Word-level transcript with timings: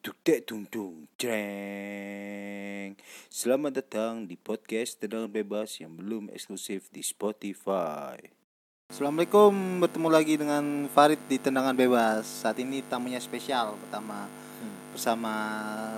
Duk 0.00 0.16
dek 0.24 0.48
dung 0.48 0.64
dung 0.72 1.04
jreng. 1.20 2.96
Selamat 3.28 3.84
datang 3.84 4.24
di 4.24 4.32
podcast 4.32 4.96
Tendangan 4.96 5.28
Bebas 5.28 5.76
yang 5.76 5.92
belum 5.92 6.32
eksklusif 6.32 6.88
di 6.88 7.04
Spotify. 7.04 8.16
Assalamualaikum, 8.88 9.52
bertemu 9.84 10.08
lagi 10.08 10.34
dengan 10.40 10.88
Farid 10.88 11.20
di 11.28 11.36
Tendangan 11.36 11.76
Bebas. 11.76 12.24
Saat 12.24 12.56
ini 12.64 12.80
tamunya 12.80 13.20
spesial 13.20 13.76
pertama 13.76 14.24
bersama 14.96 15.34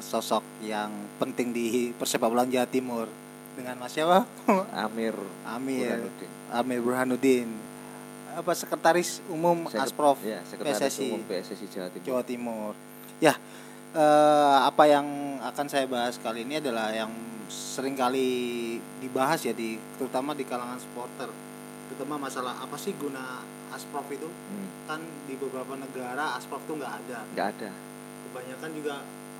sosok 0.03 0.43
yang 0.67 0.91
penting 1.23 1.55
di 1.55 1.95
persepak 1.95 2.27
bola 2.27 2.43
Jawa 2.43 2.67
Timur 2.67 3.07
dengan 3.55 3.79
Mas 3.79 3.95
siapa? 3.95 4.27
Amir 4.83 5.15
Amir 5.47 6.03
Burhanuddin. 6.03 6.31
Amir 6.51 6.81
Burhanuddin. 6.83 7.49
Apa 8.35 8.51
sekretaris 8.59 9.23
umum 9.31 9.71
Sek- 9.71 9.79
Asprof 9.79 10.19
ya, 10.27 10.43
Sekretaris 10.43 10.91
PSSI 10.91 11.07
Umum 11.07 11.23
PSSI 11.23 11.67
Jawa 11.71 11.89
Timur. 11.95 12.03
Jawa 12.03 12.23
Timur. 12.27 12.73
Ya, 13.23 13.39
eh, 13.93 14.59
apa 14.65 14.85
yang 14.89 15.07
akan 15.43 15.67
saya 15.69 15.85
bahas 15.85 16.17
kali 16.17 16.45
ini 16.45 16.59
adalah 16.59 16.89
yang 16.93 17.13
sering 17.53 17.93
kali 17.93 18.29
dibahas 18.99 19.45
ya 19.45 19.53
di 19.53 19.77
terutama 20.01 20.33
di 20.33 20.49
kalangan 20.49 20.81
supporter, 20.81 21.29
terutama 21.93 22.17
masalah 22.17 22.57
apa 22.59 22.77
sih 22.81 22.97
guna 22.97 23.45
Asprof 23.73 24.05
itu? 24.13 24.29
Hmm, 24.29 24.69
Kan 24.85 25.01
di 25.25 25.37
beberapa 25.37 25.77
negara 25.77 26.37
Asprof 26.37 26.61
itu 26.65 26.77
nggak 26.77 26.93
ada. 27.05 27.19
nggak 27.33 27.49
ada. 27.57 27.71
Kebanyakan 28.29 28.71
juga 28.77 28.95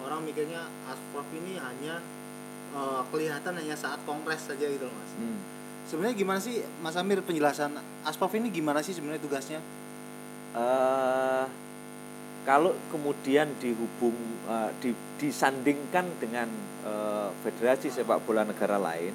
orang 0.05 0.21
mikirnya 0.25 0.69
Asprof 0.89 1.29
ini 1.33 1.57
hanya 1.57 2.01
eh, 2.73 3.03
kelihatan 3.09 3.53
hanya 3.57 3.77
saat 3.77 4.01
kongres 4.05 4.45
saja 4.45 4.65
gitu 4.69 4.85
loh 4.89 4.97
mas. 4.97 5.13
Hmm. 5.17 5.41
Sebenarnya 5.83 6.15
gimana 6.15 6.39
sih 6.39 6.63
Mas 6.79 6.95
Amir 6.95 7.19
penjelasan 7.27 7.75
Asprof 8.07 8.33
ini 8.39 8.55
gimana 8.55 8.81
sih 8.87 8.95
sebenarnya 8.95 9.19
tugasnya? 9.21 9.61
Eh, 10.53 11.45
kalau 12.43 12.75
kemudian 12.91 13.55
dihubung 13.63 14.15
eh, 14.51 14.71
di- 14.83 15.11
disandingkan 15.23 16.19
dengan 16.19 16.49
eh, 16.83 17.29
federasi 17.47 17.91
sepak 17.91 18.27
bola 18.27 18.43
negara 18.43 18.79
lain, 18.79 19.15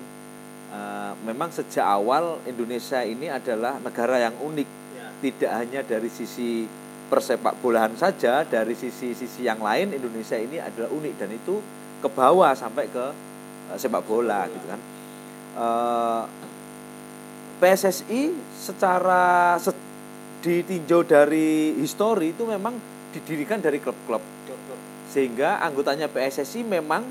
eh, 0.72 1.12
memang 1.28 1.52
sejak 1.52 1.84
awal 1.84 2.40
Indonesia 2.48 3.04
ini 3.04 3.28
adalah 3.28 3.80
negara 3.84 4.24
yang 4.24 4.36
unik. 4.40 4.70
Ya. 4.96 5.08
Tidak 5.18 5.52
hanya 5.52 5.82
dari 5.84 6.08
sisi 6.08 6.64
persepak 7.08 7.60
bolaan 7.64 7.96
saja, 7.96 8.44
dari 8.44 8.76
sisi-sisi 8.76 9.44
yang 9.44 9.64
lain 9.64 9.96
Indonesia 9.96 10.36
ini 10.36 10.60
adalah 10.60 10.92
unik 10.92 11.14
dan 11.16 11.32
itu 11.32 11.60
ke 12.04 12.08
bawah 12.12 12.56
sampai 12.56 12.88
ke 12.88 13.06
eh, 13.74 13.78
sepak 13.80 14.04
bola 14.08 14.48
gitu 14.48 14.66
kan. 14.72 14.82
Eh, 15.58 16.24
PSSI 17.58 18.38
secara 18.54 19.58
se- 19.58 19.74
ditinjau 20.46 21.02
dari 21.02 21.74
histori 21.82 22.32
itu 22.32 22.46
memang 22.46 22.78
didirikan 23.18 23.58
dari 23.58 23.82
klub-klub. 23.82 24.22
Sehingga 25.10 25.58
anggotanya 25.66 26.06
PSSI 26.06 26.62
memang 26.62 27.02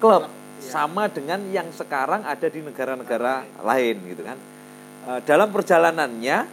klub 0.00 0.24
ya. 0.24 0.30
sama 0.72 1.12
dengan 1.12 1.44
yang 1.52 1.68
sekarang 1.76 2.24
ada 2.24 2.48
di 2.48 2.64
negara-negara 2.64 3.44
lain. 3.60 3.96
gitu 4.08 4.22
kan. 4.24 4.38
Eh, 5.06 5.20
dalam 5.28 5.52
perjalanannya 5.52 6.48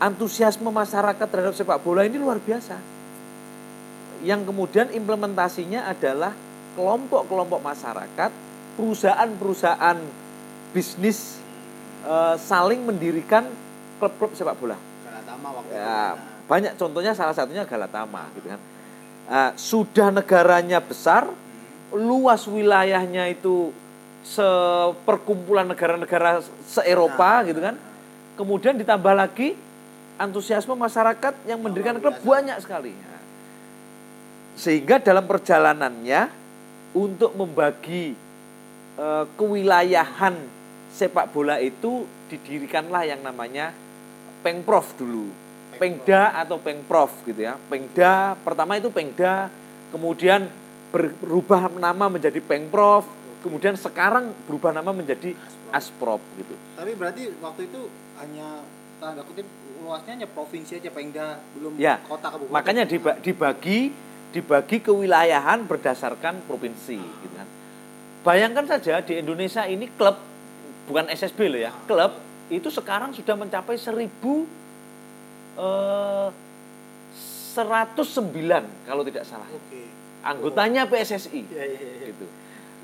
antusiasme 0.00 0.68
masyarakat 0.68 1.26
terhadap 1.28 1.54
sepak 1.56 1.78
bola 1.84 2.04
ini 2.08 2.16
luar 2.16 2.40
biasa. 2.40 2.80
Yang 4.24 4.48
kemudian 4.48 4.88
implementasinya 4.96 5.92
adalah 5.92 6.32
kelompok-kelompok 6.74 7.60
masyarakat 7.60 8.30
perusahaan-perusahaan 8.80 9.98
bisnis 10.72 11.36
eh, 12.08 12.34
saling 12.40 12.80
mendirikan 12.80 13.44
klub-klub 14.00 14.32
sepak 14.32 14.56
bola. 14.56 14.76
Waktu 15.36 15.72
ya, 15.72 16.16
itu. 16.16 16.35
Banyak 16.46 16.78
contohnya 16.78 17.12
salah 17.12 17.34
satunya 17.34 17.66
Galatama 17.66 18.30
gitu 18.38 18.50
kan. 18.50 18.60
Ah, 19.26 19.50
sudah 19.58 20.14
negaranya 20.14 20.78
besar 20.78 21.26
luas 21.90 22.46
wilayahnya 22.46 23.30
itu 23.30 23.74
seperkumpulan 24.26 25.66
negara-negara 25.70 26.42
se-Eropa 26.66 27.42
Nah, 27.42 27.46
gitu 27.46 27.60
kan. 27.62 27.74
Kemudian 28.38 28.74
ditambah 28.78 29.14
lagi 29.14 29.54
antusiasme 30.18 30.74
masyarakat 30.74 31.34
yang 31.46 31.62
mendirikan 31.62 31.98
klub 32.02 32.18
banyak 32.22 32.58
sekali. 32.62 32.94
Sehingga 34.56 34.98
dalam 35.02 35.28
perjalanannya 35.28 36.32
untuk 36.96 37.36
membagi 37.36 38.16
eh, 38.96 39.24
kewilayahan 39.36 40.34
sepak 40.96 41.28
bola 41.34 41.60
itu 41.60 42.08
didirikanlah 42.32 43.04
yang 43.04 43.20
namanya 43.20 43.70
Pengprov 44.40 44.96
dulu. 44.96 45.45
Pengda 45.76 46.34
atau 46.34 46.56
Pengprov 46.58 47.12
gitu 47.22 47.40
ya. 47.44 47.54
Pengda 47.68 48.34
pertama 48.40 48.80
itu 48.80 48.88
Pengda, 48.88 49.52
kemudian 49.92 50.48
berubah 50.90 51.68
nama 51.76 52.08
menjadi 52.08 52.40
Pengprov, 52.40 53.04
kemudian 53.44 53.76
sekarang 53.76 54.32
berubah 54.48 54.72
nama 54.72 54.90
menjadi 54.90 55.36
Asprov 55.70 56.18
gitu. 56.40 56.54
Tapi 56.74 56.92
berarti 56.96 57.30
waktu 57.38 57.68
itu 57.68 57.80
hanya 58.16 58.64
tanda 58.96 59.20
kutip 59.22 59.44
luasnya 59.84 60.12
hanya 60.16 60.28
provinsi 60.30 60.80
aja 60.80 60.90
Pengda 60.90 61.38
belum 61.54 61.76
Ya, 61.76 62.00
kota 62.02 62.32
kabupaten. 62.32 62.54
Makanya 62.54 62.84
diba- 62.88 63.18
dibagi 63.20 63.92
dibagi 64.34 64.82
kewilayahan 64.82 65.64
berdasarkan 65.64 66.44
provinsi 66.44 66.98
gitu 66.98 67.34
kan. 67.36 67.48
Bayangkan 68.26 68.66
saja 68.66 68.98
di 69.00 69.22
Indonesia 69.22 69.64
ini 69.64 69.86
klub 69.94 70.18
bukan 70.86 71.06
SSB 71.08 71.46
loh 71.46 71.60
ya, 71.62 71.72
klub 71.86 72.18
itu 72.46 72.68
sekarang 72.70 73.10
sudah 73.10 73.34
mencapai 73.34 73.74
1000 73.74 74.46
eh 75.56 76.28
109 77.56 78.84
kalau 78.84 79.02
tidak 79.08 79.24
salah. 79.24 79.48
Oke. 79.48 79.88
Anggotanya 80.20 80.84
PSSI 80.84 81.40
Iya 81.48 81.64
iya 81.64 81.80
iya. 81.80 82.06
gitu. 82.12 82.26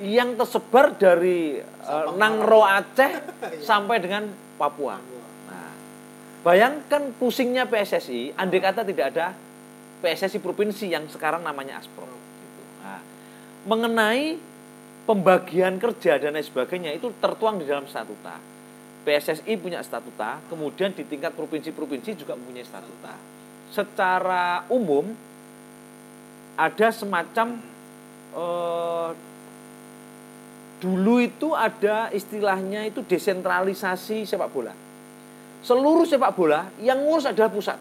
Yang 0.02 0.28
tersebar 0.40 0.96
dari 0.96 1.60
Sabang, 1.84 2.16
Nangro 2.16 2.64
Aceh 2.64 3.12
sampai 3.68 4.00
dengan 4.00 4.32
Papua. 4.56 4.96
Nah, 5.52 5.72
bayangkan 6.40 7.12
pusingnya 7.20 7.68
PSSI, 7.68 8.32
andai 8.32 8.62
kata 8.64 8.88
tidak 8.88 9.12
ada 9.12 9.36
PSSI 10.00 10.40
provinsi 10.40 10.88
yang 10.88 11.04
sekarang 11.12 11.44
namanya 11.44 11.78
Asprov. 11.78 12.08
Gitu. 12.08 12.62
Nah, 12.80 13.00
mengenai 13.68 14.40
pembagian 15.04 15.76
kerja 15.76 16.16
dan 16.16 16.38
lain 16.38 16.46
sebagainya 16.46 16.96
itu 16.96 17.12
tertuang 17.20 17.60
di 17.60 17.68
dalam 17.68 17.84
statuta. 17.84 18.38
PSSI 19.02 19.58
punya 19.58 19.82
statuta, 19.82 20.38
kemudian 20.46 20.94
di 20.94 21.02
tingkat 21.02 21.34
provinsi-provinsi 21.34 22.14
juga 22.14 22.38
mempunyai 22.38 22.62
statuta. 22.62 23.14
Secara 23.74 24.62
umum 24.70 25.10
ada 26.54 26.88
semacam 26.92 27.58
eh, 28.36 29.10
dulu 30.78 31.22
itu 31.22 31.54
ada 31.54 32.10
istilahnya 32.10 32.86
itu 32.86 33.02
desentralisasi 33.06 34.26
sepak 34.26 34.50
bola. 34.50 34.74
Seluruh 35.62 36.02
sepak 36.02 36.34
bola 36.34 36.66
yang 36.82 36.98
ngurus 37.02 37.30
adalah 37.30 37.50
pusat. 37.50 37.78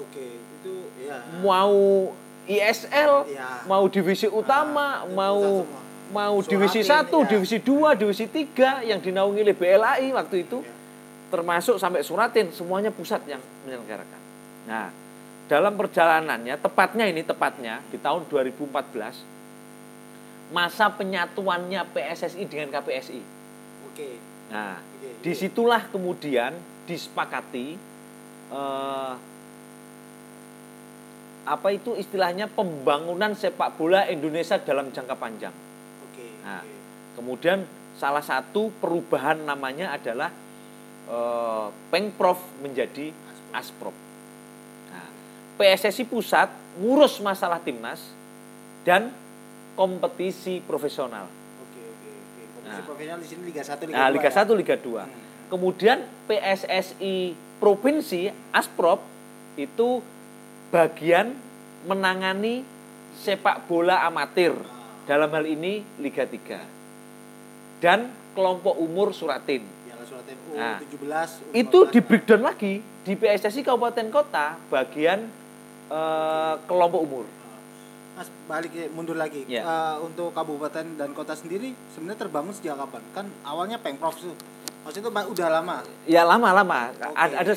Oke, 0.00 0.40
itu 0.40 0.74
ya. 1.04 1.20
Mau 1.44 2.08
ISL, 2.48 3.28
Ya. 3.28 3.60
mau 3.68 3.84
divisi 3.92 4.24
utama, 4.24 5.04
itu 5.04 5.12
mau. 5.12 5.40
Mau 6.10 6.40
Suratin, 6.40 6.52
divisi 6.56 6.80
1, 6.84 7.08
ya. 7.08 7.28
divisi 7.28 7.58
2, 7.60 8.00
divisi 8.00 8.24
3 8.26 8.88
yang 8.88 9.00
dinaungi 9.00 9.40
oleh 9.44 9.56
BLAI 9.56 10.08
waktu 10.16 10.48
itu 10.48 10.64
Ya. 10.64 10.72
termasuk 11.28 11.76
sampai 11.76 12.00
Suratin 12.00 12.48
semuanya 12.52 12.88
pusat 12.88 13.20
yang 13.28 13.40
menyelenggarakan. 13.68 14.20
Nah, 14.64 14.88
dalam 15.48 15.76
perjalanannya 15.76 16.56
tepatnya 16.60 17.04
ini 17.08 17.24
tepatnya 17.24 17.80
di 17.88 17.96
tahun 18.00 18.24
2014 18.28 19.20
masa 20.48 20.88
penyatuannya 20.88 21.84
PSSI 21.92 22.44
dengan 22.48 22.72
KPSI. 22.72 23.20
Oke. 23.92 24.16
Nah, 24.48 24.80
Oke. 24.80 25.20
di 25.20 25.32
situlah 25.36 25.84
kemudian 25.92 26.56
disepakati 26.88 27.76
eh, 28.48 29.12
apa 31.48 31.68
itu 31.72 31.96
istilahnya 31.96 32.48
pembangunan 32.48 33.32
sepak 33.32 33.76
bola 33.76 34.04
Indonesia 34.08 34.60
dalam 34.60 34.92
jangka 34.92 35.16
panjang. 35.16 35.52
Nah, 36.48 36.64
kemudian 37.12 37.68
salah 38.00 38.24
satu 38.24 38.72
perubahan 38.80 39.44
namanya 39.44 39.92
adalah 39.92 40.32
eh, 41.04 41.66
Pengprov 41.92 42.40
menjadi 42.64 43.12
Asprov. 43.52 43.92
Nah, 44.88 45.08
PSSI 45.60 46.08
pusat 46.08 46.48
ngurus 46.80 47.20
masalah 47.20 47.60
timnas 47.60 48.00
dan 48.80 49.12
kompetisi 49.76 50.64
profesional. 50.64 51.28
Oke, 51.60 51.80
oke, 51.84 52.08
oke. 52.08 52.42
Kompetisi 52.56 52.80
Nah. 52.80 52.84
profesional 52.88 53.18
di 53.20 53.28
sini 53.28 53.42
Liga 53.52 53.60
1, 53.60 53.84
Liga 53.84 53.96
Nah, 54.00 54.08
2. 54.08 54.14
Liga 54.16 54.30
ya? 54.32 54.40
1, 54.40 54.52
Liga 54.56 54.76
2. 54.80 55.02
Hmm. 55.04 55.20
Kemudian 55.48 55.98
PSSI 56.28 57.16
provinsi 57.56 58.32
Asprov 58.52 59.00
itu 59.56 60.00
bagian 60.68 61.32
menangani 61.84 62.64
sepak 63.18 63.64
bola 63.68 64.04
amatir. 64.04 64.54
Dalam 65.08 65.32
hal 65.32 65.44
ini 65.48 65.80
Liga 65.96 66.28
3. 66.28 67.80
Dan 67.80 68.12
kelompok 68.36 68.76
umur 68.76 69.16
Suratin. 69.16 69.64
Piala 69.64 70.04
Suratin 70.04 70.36
Nah, 70.52 70.76
U17. 70.78 71.56
Itu 71.56 71.78
U15. 71.82 71.92
di 71.96 72.00
breakdown 72.04 72.42
lagi 72.44 72.74
di 73.02 73.12
PSSI 73.14 73.64
Kabupaten 73.64 74.12
Kota 74.12 74.60
bagian 74.68 75.32
eh, 75.88 76.54
kelompok 76.68 77.00
umur. 77.00 77.24
Mas 78.12 78.28
balik 78.44 78.74
ya, 78.74 78.84
mundur 78.92 79.16
lagi. 79.16 79.48
Ya. 79.48 79.64
Eh, 79.64 79.96
untuk 80.04 80.34
kabupaten 80.34 80.98
dan 80.98 81.16
kota 81.16 81.32
sendiri 81.32 81.72
sebenarnya 81.94 82.20
terbangun 82.20 82.52
sejak 82.52 82.76
kapan? 82.76 83.02
Kan 83.14 83.26
awalnya 83.42 83.80
Pemprov 83.80 84.12
tuh. 84.12 84.36
Maksudnya 84.84 85.08
itu 85.08 85.32
udah 85.32 85.48
lama. 85.48 85.76
Ya 86.04 86.22
lama-lama. 86.22 86.92
Oke. 86.92 87.08
Ada, 87.16 87.34
ada 87.40 87.52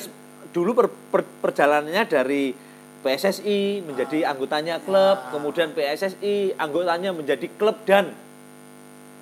dulu 0.52 0.70
per- 0.72 0.94
per- 1.10 1.32
perjalanannya 1.42 2.04
dari 2.06 2.56
PSSI 3.02 3.82
menjadi 3.82 4.24
anggotanya 4.24 4.78
klub, 4.78 5.18
Ah. 5.18 5.30
kemudian 5.30 5.70
PSSI 5.70 6.54
anggotanya 6.54 7.10
menjadi 7.10 7.46
klub 7.52 7.76
dan 7.82 8.14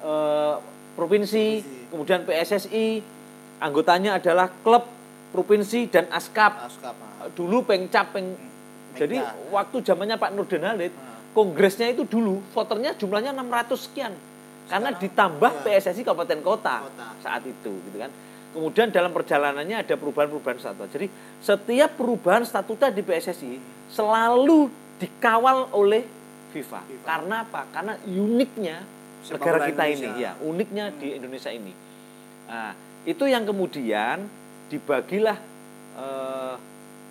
eh, 0.00 0.54
provinsi, 0.94 1.46
kemudian 1.88 2.22
PSSI 2.22 3.00
anggotanya 3.58 4.16
adalah 4.16 4.48
klub, 4.60 4.84
provinsi 5.30 5.88
dan 5.88 6.08
askap. 6.10 6.56
Askap. 6.62 6.94
ah. 6.94 7.28
Dulu 7.30 7.62
pengcap 7.62 8.12
peng 8.12 8.36
jadi 8.92 9.20
Pengcap. 9.20 9.50
waktu 9.50 9.76
zamannya 9.82 10.16
Pak 10.16 10.30
Nurdin 10.32 10.60
Halid, 10.62 10.92
Ah. 10.92 11.20
kongresnya 11.30 11.88
itu 11.88 12.04
dulu 12.04 12.40
voternya 12.50 12.92
jumlahnya 12.94 13.32
600 13.32 13.80
sekian. 13.80 14.12
Karena 14.66 14.94
ditambah 14.94 15.52
iya. 15.52 15.62
PSSI 15.82 16.00
kabupaten 16.00 16.40
kota, 16.40 16.86
Kota. 16.86 17.08
saat 17.20 17.42
itu 17.42 17.72
gitu 17.74 17.96
kan. 17.98 18.10
Kemudian 18.50 18.90
dalam 18.90 19.14
perjalanannya 19.14 19.86
ada 19.86 19.94
perubahan-perubahan 19.94 20.58
statuta. 20.58 20.90
Jadi 20.90 21.06
setiap 21.38 21.90
perubahan 21.94 22.42
statuta 22.42 22.90
di 22.90 22.98
PSSI 23.00 23.52
selalu 23.88 24.66
dikawal 24.98 25.70
oleh 25.70 26.02
FIFA. 26.50 26.82
FIFA. 26.82 27.04
Karena 27.06 27.36
apa? 27.46 27.60
Karena 27.70 27.94
uniknya 28.02 28.82
Sepak 29.22 29.38
negara 29.38 29.58
kita 29.70 29.84
Indonesia. 29.86 30.10
ini, 30.10 30.24
ya, 30.26 30.32
uniknya 30.42 30.84
di 30.98 31.08
Indonesia 31.14 31.50
ini. 31.54 31.72
Nah, 32.50 32.74
itu 33.06 33.24
yang 33.24 33.46
kemudian 33.46 34.26
dibagilah 34.66 35.38
eh, 35.94 36.54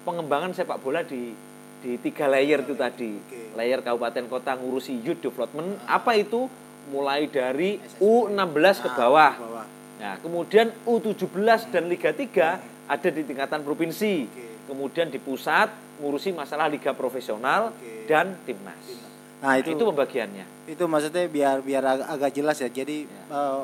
pengembangan 0.03 0.51
sepak 0.51 0.83
bola 0.83 1.03
di 1.03 1.31
di 1.79 1.95
tiga 2.03 2.27
layer 2.27 2.59
itu 2.59 2.75
tadi. 2.75 3.15
Oke. 3.15 3.55
Layer 3.55 3.79
kabupaten 3.79 4.27
kota 4.27 4.59
ngurusi 4.59 4.99
youth 4.99 5.23
development. 5.23 5.79
Apa 5.87 6.19
itu? 6.19 6.51
Mulai 6.91 7.29
dari 7.29 7.79
U16 8.01 8.83
ke 8.83 8.89
Ah, 8.89 8.95
bawah. 8.97 9.33
Nah, 9.99 10.15
kemudian 10.17 10.71
U17 10.83 11.27
dan 11.69 11.83
Liga 11.85 12.09
3 12.09 12.59
ada 12.87 13.07
di 13.07 13.21
tingkatan 13.21 13.61
provinsi. 13.61 14.25
Oke. 14.25 14.45
Kemudian 14.65 15.07
di 15.07 15.17
pusat 15.17 15.67
ngurusi 15.97 16.31
masalah 16.31 16.65
liga 16.65 16.93
profesional 16.93 17.73
Oke. 17.73 18.05
dan 18.05 18.37
timnas. 18.43 18.79
Nah, 19.39 19.55
itu 19.55 19.71
itu 19.71 19.83
pembagiannya. 19.83 20.45
itu 20.65 20.83
maksudnya 20.85 21.25
biar 21.25 21.59
biar 21.59 21.83
ag- 21.83 22.07
agak 22.07 22.31
jelas 22.31 22.57
ya. 22.57 22.69
Jadi 22.69 23.03
eh, 23.05 23.61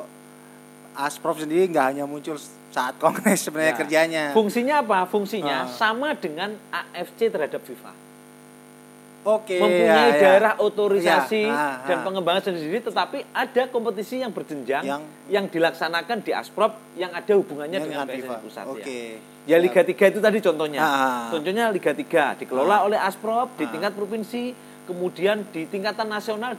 Asprof 0.94 1.38
sendiri 1.38 1.68
nggak 1.68 1.86
hanya 1.92 2.04
muncul 2.04 2.34
saat 2.68 2.96
kongres 2.96 3.40
sebenarnya 3.40 3.72
Ya. 3.72 3.78
kerjanya. 3.78 4.22
Fungsinya 4.32 4.80
apa? 4.80 5.04
Fungsinya 5.04 5.64
Ah. 5.64 5.70
sama 5.70 6.12
dengan 6.12 6.56
AFC 6.70 7.28
terhadap 7.28 7.60
FIFA. 7.60 7.92
Oke. 9.26 9.58
Mempunyai 9.58 9.90
ya, 9.90 10.14
ya. 10.14 10.22
daerah 10.22 10.52
otorisasi 10.62 11.50
Ya, 11.50 11.58
ah, 11.58 11.74
dan 11.82 12.06
pengembangan 12.06 12.54
sendiri, 12.54 12.78
tetapi 12.78 13.26
ada 13.34 13.62
kompetisi 13.74 14.22
yang 14.22 14.30
berjenjang 14.30 14.86
yang, 14.86 15.02
Yang- 15.26 15.50
dilaksanakan 15.50 16.22
di 16.22 16.30
Asprop 16.30 16.78
yang 16.94 17.10
ada 17.10 17.32
hubungannya 17.34 17.82
Dengan 17.82 18.06
dengan, 18.06 18.38
PSSI 18.38 18.44
pusat. 18.46 18.64
Oke. 18.70 19.18
Ya. 19.50 19.50
ya 19.50 19.56
Liga 19.58 19.82
3 19.82 20.14
itu 20.14 20.22
tadi 20.22 20.38
contohnya. 20.38 20.78
Ah. 20.78 21.26
Contohnya 21.34 21.74
Liga 21.74 21.90
3 21.90 22.38
dikelola 22.38 22.76
Ah. 22.78 22.86
oleh 22.86 22.98
Asprop 23.02 23.50
di 23.58 23.66
tingkat 23.66 23.98
provinsi, 23.98 24.54
kemudian 24.86 25.42
di 25.50 25.66
tingkatan 25.66 26.06
nasional 26.06 26.54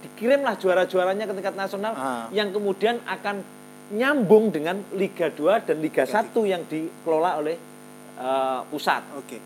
dikirimlah 0.00 0.56
juara-juaranya 0.56 1.28
ke 1.28 1.32
tingkat 1.36 1.56
nasional 1.56 1.92
yang 2.32 2.48
kemudian 2.48 2.96
akan 3.04 3.44
nyambung 3.92 4.48
dengan 4.48 4.80
Liga 4.96 5.28
2 5.28 5.60
dan 5.68 5.84
Liga 5.84 6.08
1 6.08 6.48
yang 6.48 6.64
dikelola 6.64 7.44
oleh 7.44 7.56
eh, 8.16 8.60
pusat. 8.72 9.04
Oke. 9.20 9.36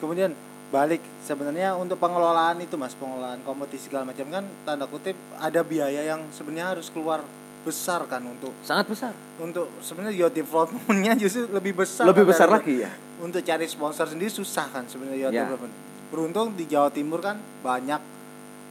Kemudian 0.00 0.32
balik 0.74 0.98
sebenarnya 1.22 1.78
untuk 1.78 1.94
pengelolaan 1.96 2.58
itu 2.58 2.74
Mas, 2.74 2.92
pengelolaan 2.92 3.38
kompetisi 3.40 3.86
segala 3.86 4.10
macam 4.10 4.26
kan 4.26 4.42
tanda 4.66 4.84
kutip 4.84 5.14
ada 5.38 5.62
biaya 5.62 6.02
yang 6.04 6.26
sebenarnya 6.34 6.74
harus 6.74 6.90
keluar 6.90 7.22
besar 7.62 8.02
kan 8.04 8.20
untuk 8.20 8.50
Sangat 8.60 8.90
besar. 8.90 9.12
untuk 9.38 9.70
sebenarnya 9.78 10.18
youth 10.18 10.34
development-nya 10.34 11.14
justru 11.16 11.46
lebih 11.48 11.78
besar. 11.78 12.04
Lebih 12.04 12.26
kan 12.26 12.30
besar 12.34 12.48
lagi 12.50 12.82
ya. 12.82 12.90
Untuk 13.16 13.40
cari 13.40 13.64
sponsor 13.64 14.04
sendiri 14.04 14.28
susah 14.28 14.66
kan 14.68 14.84
sebenarnya 14.84 15.16
youth 15.22 15.32
Ya. 15.32 15.46
development. 15.46 15.72
Beruntung 16.10 16.52
di 16.52 16.66
Jawa 16.66 16.90
Timur 16.90 17.22
kan 17.22 17.38
banyak 17.62 18.02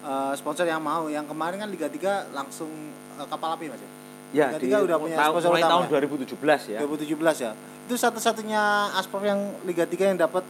eh, 0.03 0.33
sponsor 0.35 0.67
yang 0.67 0.83
mau. 0.83 1.07
Yang 1.07 1.31
kemarin 1.31 1.57
kan 1.57 1.69
Liga 1.71 1.87
3 1.87 2.29
langsung 2.29 2.69
eh, 3.17 3.25
kapal 3.25 3.55
api 3.55 3.71
Mas 3.71 3.79
ya. 3.79 3.89
Ya, 4.33 4.45
Liga 4.51 4.57
di 4.57 4.65
tiga 4.67 4.77
udah 4.83 4.97
punya 4.99 5.15
tahun, 5.15 5.31
sponsor 5.31 5.49
mulai 5.49 5.61
utama 5.61 5.73
tahun 5.73 5.83
ya? 5.87 5.99
2017 6.35 6.61
ya. 6.67 6.79
2017 6.83 7.37
ya. 7.39 7.51
Itu 7.83 7.95
satu-satunya 7.95 8.61
Asprov 8.93 9.23
yang 9.23 9.39
Liga 9.63 9.85
3 9.85 10.11
yang 10.11 10.19
dapat 10.19 10.43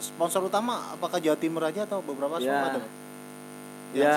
sponsor 0.00 0.40
utama 0.42 0.90
apakah 0.90 1.16
Jawa 1.16 1.36
Timur 1.36 1.62
aja 1.62 1.84
atau 1.84 2.00
beberapa 2.00 2.36
Ya. 2.36 2.66
ada? 2.66 2.82
Ya, 3.90 4.14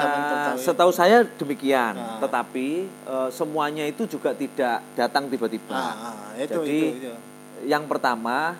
setahu 0.54 0.94
saya 0.94 1.26
demikian. 1.26 1.98
Nah. 1.98 2.22
Tetapi 2.22 2.68
eh, 2.86 3.30
semuanya 3.30 3.82
itu 3.84 4.06
juga 4.06 4.30
tidak 4.32 4.86
datang 4.94 5.26
tiba-tiba. 5.26 5.74
Ah, 5.74 6.14
ah, 6.14 6.30
itu, 6.38 6.62
Jadi 6.62 6.78
itu, 6.78 6.88
itu. 7.02 7.14
yang 7.66 7.84
pertama 7.84 8.54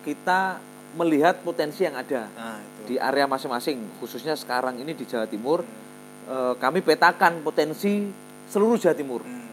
kita 0.00 0.56
melihat 0.94 1.36
potensi 1.38 1.84
yang 1.84 1.94
ada 1.94 2.32
Nah, 2.32 2.56
itu. 2.56 2.80
di 2.86 2.94
area 2.96 3.28
masing-masing, 3.28 4.00
khususnya 4.00 4.32
sekarang 4.34 4.76
ini 4.76 4.92
di 4.92 5.04
Jawa 5.04 5.24
Timur. 5.24 5.60
eh, 6.24 6.54
kami 6.56 6.80
petakan 6.80 7.40
potensi 7.40 8.04
seluruh 8.46 8.76
Jawa 8.76 8.92
Timur. 8.92 9.20
Hmm, 9.20 9.48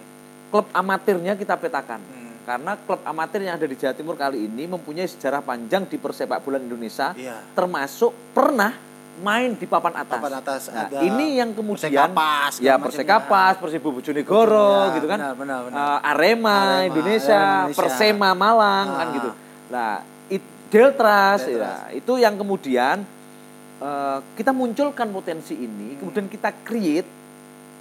Klub 0.47 0.67
amatirnya 0.71 1.35
kita 1.35 1.55
petakan. 1.55 1.99
hmm. 1.99 2.24
Karena 2.45 2.77
klub 2.77 3.01
amatir 3.01 3.41
yang 3.41 3.57
ada 3.57 3.65
di 3.65 3.73
Jawa 3.73 3.91
Timur 3.91 4.13
kali 4.13 4.45
ini 4.45 4.63
mempunyai 4.63 5.03
sejarah 5.03 5.41
panjang 5.41 5.83
di 5.83 5.97
persepak 5.97 6.39
bola 6.39 6.57
Indonesia, 6.57 7.11
Iya. 7.11 7.41
termasuk 7.51 8.13
pernah 8.31 8.69
main 9.17 9.51
di 9.51 9.65
papan 9.65 9.97
atas. 9.97 10.13
Papan 10.13 10.35
atas 10.35 10.61
Nah, 10.67 10.85
ada 10.85 11.01
ini 11.01 11.35
yang 11.35 11.51
kemudian 11.51 11.89
Persekapas, 11.89 12.53
ya 12.57 12.75
segala 12.75 12.83
Persekapas, 12.83 13.53
Persibo 13.57 13.89
Bojonegoro 13.89 14.71
Ya, 14.85 14.93
gitu 14.93 15.07
kan. 15.07 15.17
benar, 15.17 15.33
benar, 15.33 15.59
benar. 15.63 15.77
Eh, 15.79 15.99
Arema, 16.05 16.53
Arema, 16.53 16.85
Indonesia, 16.85 17.33
Arema 17.33 17.57
Indonesia. 17.63 17.79
Persema 17.81 18.29
Malang 18.31 18.87
kan 18.91 19.01
Ah. 19.01 19.13
gitu. 19.13 19.29
Nah, 19.65 19.91
it, 20.27 20.43
Deltras, 20.67 21.39
Deltras. 21.41 21.79
ya, 21.81 21.97
itu 21.97 22.13
yang 22.15 22.35
kemudian 22.35 22.97
eh, 23.75 24.17
kita 24.33 24.51
munculkan 24.51 25.09
potensi 25.09 25.51
ini, 25.53 25.97
kemudian 25.97 26.27
kita 26.27 26.53
create 26.61 27.09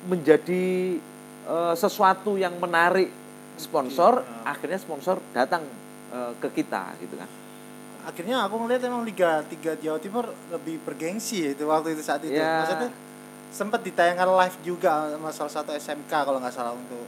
menjadi 0.05 0.97
eh, 1.45 1.75
sesuatu 1.75 2.35
yang 2.35 2.57
menarik 2.57 3.13
sponsor, 3.57 4.21
Oke, 4.21 4.45
akhirnya 4.45 4.77
sponsor 4.77 5.17
datang 5.31 5.63
eh, 6.11 6.33
ke 6.37 6.49
kita 6.53 6.95
gitu 6.99 7.15
kan. 7.15 7.29
Akhirnya 8.05 8.43
aku 8.43 8.59
ngeliat 8.59 8.83
emang 8.83 9.01
Liga 9.01 9.41
3 9.41 9.81
Jawa 9.81 9.97
Timur 9.97 10.25
lebih 10.49 10.77
bergengsi 10.79 11.41
ya 11.41 11.51
itu 11.51 11.65
waktu 11.65 11.93
itu 11.93 12.03
saat 12.03 12.21
itu. 12.21 12.35
Ya. 12.35 12.61
Maksudnya 12.61 12.91
sempat 13.49 13.81
ditayangkan 13.81 14.29
live 14.29 14.57
juga 14.63 15.09
sama 15.09 15.31
salah 15.31 15.53
satu 15.53 15.71
SMK 15.71 16.11
kalau 16.11 16.37
nggak 16.37 16.51
salah 16.51 16.75
untuk 16.75 17.07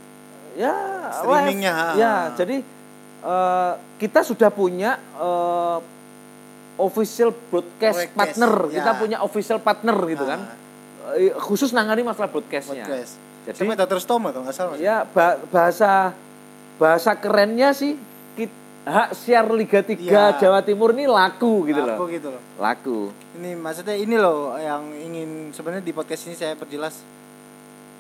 ya 0.55 0.73
Streamingnya, 1.13 1.75
live. 1.93 1.99
ya 1.99 2.15
jadi 2.33 2.57
eh, 3.21 3.73
kita 3.99 4.23
sudah 4.23 4.49
punya 4.49 4.95
eh, 5.19 5.79
official 6.77 7.35
broadcast 7.51 7.99
Broadcast, 7.99 8.15
partner 8.15 8.53
ya. 8.69 8.75
kita 8.79 8.91
punya 8.95 9.17
official 9.21 9.59
partner 9.59 9.97
gitu 10.07 10.23
Ah, 10.23 10.31
kan 10.33 10.41
khusus 11.41 11.71
nangani 11.71 12.03
masalah 12.03 12.29
broadcastnya 12.29 12.83
podcast. 12.83 13.15
jadi 13.47 13.57
Sampai 13.57 13.77
Dr. 13.77 13.99
Stoma 13.99 14.29
kalau 14.31 14.43
nggak 14.43 14.57
salah. 14.57 14.75
Ya 14.77 15.07
ba- 15.07 15.39
bahasa 15.49 16.11
bahasa 16.77 17.15
kerennya 17.15 17.73
sih 17.73 17.97
hak 18.87 19.19
siar 19.19 19.51
Liga 19.51 19.83
3 19.83 19.99
Ya. 19.99 20.31
Jawa 20.33 20.63
Timur 20.63 20.95
ini 20.95 21.07
laku 21.07 21.67
gitu 21.67 21.83
Aku 21.83 21.91
loh 21.99 22.07
gitu 22.07 22.29
loh. 22.31 22.43
laku 22.57 23.11
Ini 23.35 23.59
maksudnya 23.59 23.95
ini 23.95 24.15
loh 24.15 24.55
yang 24.55 24.95
ingin 24.95 25.51
sebenarnya 25.51 25.83
di 25.83 25.91
podcast 25.91 26.23
ini 26.25 26.35
saya 26.35 26.55
perjelas 26.55 27.03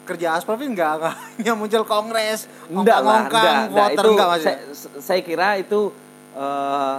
kerja 0.04 0.38
Asprov 0.38 0.54
ini 0.56 0.70
nggak 0.72 0.92
nggak 0.94 1.14
hanya 1.36 1.52
muncul 1.52 1.82
kongres, 1.82 2.46
Enggak 2.68 3.02
ngongkang, 3.02 3.42
enggak, 3.66 3.88
enggak. 3.90 4.06
enggak 4.06 4.28
mas 4.28 4.38
ya? 4.38 4.44
saya, 4.46 4.58
saya 5.02 5.20
kira 5.20 5.58
itu 5.58 5.90
eh, 6.32 6.98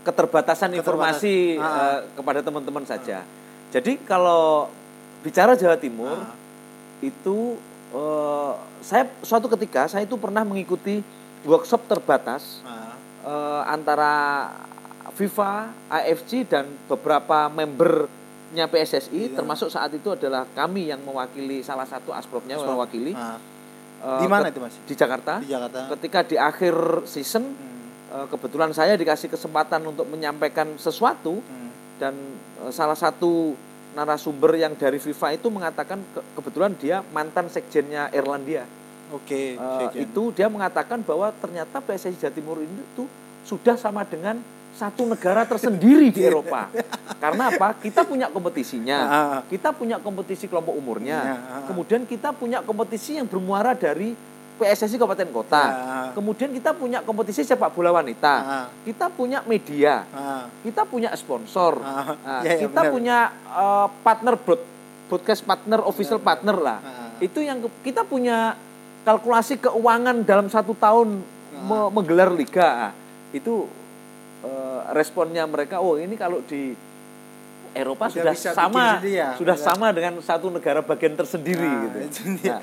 keterbatasan, 0.00 0.72
Keterbatasan. 0.72 0.80
informasi 0.80 1.36
Ah. 1.56 1.68
eh, 1.68 2.16
kepada 2.16 2.40
teman-teman 2.40 2.84
saja. 2.84 3.20
Jadi 3.68 4.00
kalau 4.00 4.72
bicara 5.20 5.52
Jawa 5.52 5.76
Timur 5.76 6.16
Ah. 6.16 6.32
itu 7.00 7.60
eh, 7.94 8.52
saya 8.82 9.06
suatu 9.22 9.46
ketika 9.48 9.86
saya 9.86 10.04
itu 10.04 10.18
pernah 10.18 10.42
mengikuti 10.42 11.00
workshop 11.46 11.86
terbatas 11.86 12.60
Nah, 12.66 12.94
eh, 13.22 13.62
antara 13.70 14.14
FIFA, 15.14 15.70
AFC 15.86 16.42
dan 16.42 16.66
beberapa 16.90 17.46
membernya 17.46 18.66
PSSI 18.66 19.30
Iya. 19.30 19.38
termasuk 19.38 19.70
saat 19.70 19.94
itu 19.94 20.10
adalah 20.10 20.42
kami 20.50 20.90
yang 20.90 20.98
mewakili 21.06 21.62
salah 21.62 21.86
satu 21.86 22.10
aspropnya 22.10 22.58
Asprov. 22.58 22.74
mewakili 22.74 23.14
nah, 23.14 23.38
eh, 24.02 24.20
di 24.20 24.26
mana 24.26 24.50
itu 24.50 24.58
mas? 24.58 24.74
di 24.82 24.94
Jakarta. 24.98 25.38
Di 25.38 25.54
Jakarta. 25.54 25.94
Ketika 25.94 26.20
di 26.26 26.36
akhir 26.36 26.74
season 27.06 27.44
Hmm, 28.14 28.30
kebetulan 28.30 28.70
saya 28.70 28.94
dikasih 28.94 29.26
kesempatan 29.26 29.82
untuk 29.90 30.06
menyampaikan 30.06 30.78
sesuatu 30.78 31.42
hmm. 31.42 31.70
dan 31.98 32.14
salah 32.70 32.94
satu 32.94 33.58
narasumber 33.94 34.54
yang 34.54 34.74
dari 34.74 34.98
FIFA 34.98 35.28
itu 35.32 35.48
mengatakan 35.48 36.02
ke- 36.04 36.24
kebetulan 36.34 36.74
dia 36.74 37.00
mantan 37.08 37.46
sekjennya 37.46 38.10
Irlandia. 38.10 38.66
Oke. 39.08 39.54
Eh, 39.54 39.78
sekjen. 39.86 40.04
itu 40.04 40.22
dia 40.32 40.46
mengatakan 40.46 41.00
bahwa 41.00 41.30
ternyata 41.32 41.78
PSSI 41.78 42.18
Jawa 42.18 42.32
Timur 42.32 42.56
ini 42.58 42.82
tuh 42.92 43.06
sudah 43.42 43.74
sama 43.74 44.02
dengan 44.02 44.42
satu 44.74 45.06
negara 45.06 45.46
tersendiri 45.46 46.10
di 46.10 46.20
Eropa. 46.26 46.66
Karena 47.16 47.48
apa? 47.48 47.78
Kita 47.78 48.02
punya 48.02 48.26
kompetisinya, 48.26 48.98
Ah. 49.00 49.38
kita 49.46 49.70
punya 49.70 49.96
kompetisi 49.96 50.44
kelompok 50.44 50.74
umurnya, 50.74 51.14
Ya, 51.16 51.34
ah. 51.38 51.62
kemudian 51.64 52.02
kita 52.02 52.32
punya 52.32 52.58
kompetisi 52.60 53.14
yang 53.14 53.24
bermuara 53.24 53.72
dari 53.72 54.18
PSSI 54.54 54.94
Kabupaten 54.94 55.28
Kota, 55.28 55.62
Ya. 55.64 55.74
kemudian 56.12 56.48
kita 56.48 56.70
punya 56.70 56.98
kompetisi 57.00 57.42
sepak 57.42 57.70
bola 57.70 57.90
wanita, 57.92 58.34
Ah. 58.36 58.66
kita 58.80 59.08
punya 59.08 59.42
media, 59.42 60.06
Ah, 60.08 60.46
kita 60.60 60.84
punya 60.84 61.10
sponsor, 61.12 61.76
Nah, 61.76 62.14
iya, 62.40 62.54
iya, 62.54 62.62
kita 62.62 62.80
benar. 62.80 62.92
punya 62.92 63.18
eh, 63.44 63.86
partner 64.00 64.34
broad, 64.36 64.62
broadcast 65.04 65.42
partner, 65.42 65.82
official 65.82 66.16
Benar, 66.16 66.28
partner 66.28 66.56
lah. 66.56 66.78
Ah. 66.78 67.10
Itu 67.18 67.38
yang 67.38 67.60
ke- 67.60 67.82
kita 67.84 68.02
punya 68.02 68.54
kalkulasi 69.02 69.58
keuangan 69.60 70.22
dalam 70.22 70.46
satu 70.46 70.72
tahun 70.72 71.18
Ah. 71.18 71.58
me- 71.60 71.90
menggelar 71.92 72.30
liga. 72.30 72.88
Ah, 72.88 72.92
Itu 73.30 73.66
eh, 74.40 74.80
responnya 74.92 75.42
mereka, 75.44 75.78
oh 75.78 75.96
ini 75.96 76.14
kalau 76.14 76.38
di 76.40 76.76
Eropa 77.72 78.06
Udah 78.06 78.14
sudah 78.14 78.32
bikin 78.32 78.54
sama, 78.54 78.84
sendiri 78.94 79.12
ya, 79.16 79.28
sudah 79.34 79.56
udah. 79.56 79.66
sama 79.66 79.86
dengan 79.90 80.14
satu 80.20 80.46
negara 80.46 80.78
bagian 80.78 81.16
tersendiri 81.16 81.66
Nah, 81.66 81.82
gitu. 81.82 81.98
Nah, 82.44 82.60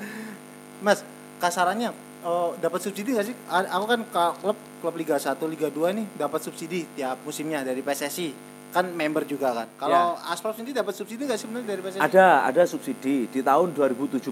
Mas, 0.80 1.04
kasarannya 1.42 1.90
oh, 2.22 2.54
dapat 2.56 2.78
subsidi 2.78 3.12
gak 3.12 3.26
sih? 3.26 3.34
Aku 3.50 3.84
kan 3.84 4.00
ka- 4.06 4.34
klub 4.38 4.54
klub 4.78 4.94
Liga 4.94 5.18
1, 5.18 5.34
Liga 5.44 5.66
2 5.66 5.90
nih 5.92 6.06
dapat 6.14 6.38
subsidi 6.38 6.86
tiap 6.94 7.18
musimnya 7.20 7.60
dari 7.60 7.82
PSSI. 7.82 8.54
Kan 8.72 8.88
member 8.88 9.26
juga 9.26 9.52
kan. 9.52 9.68
Kalau 9.76 10.16
Asprov 10.24 10.54
sendiri 10.54 10.72
dapat 10.72 10.94
subsidi 10.94 11.26
gak 11.26 11.34
sih 11.34 11.44
sebenarnya 11.44 11.68
dari 11.68 11.80
PSSI? 11.82 11.98
Ya. 11.98 12.06
Ada 12.06 12.26
ada 12.46 12.62
subsidi 12.64 13.26
di 13.26 13.40
tahun 13.42 13.74
2017 13.74 14.22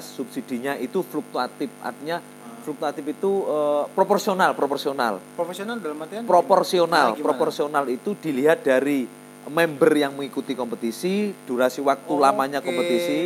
subsidinya 0.00 0.72
itu 0.74 1.02
fluktuatif 1.02 1.68
artinya 1.80 2.22
Ah. 2.40 2.56
fluktuatif 2.62 3.04
itu 3.04 3.30
eh, 3.44 3.84
proporsional 3.90 4.54
proporsional 4.54 5.20
Profesional 5.34 5.76
dalam 5.76 5.98
artian 5.98 6.24
proporsional 6.24 7.12
Gimana? 7.12 7.26
Proporsional 7.26 7.84
itu 7.88 8.14
dilihat 8.14 8.62
dari 8.62 9.04
member 9.42 9.90
yang 9.92 10.12
mengikuti 10.12 10.52
kompetisi 10.52 11.32
durasi 11.44 11.80
waktu 11.80 12.12
lamanya 12.14 12.60
Oke. 12.60 12.68
kompetisi 12.68 13.20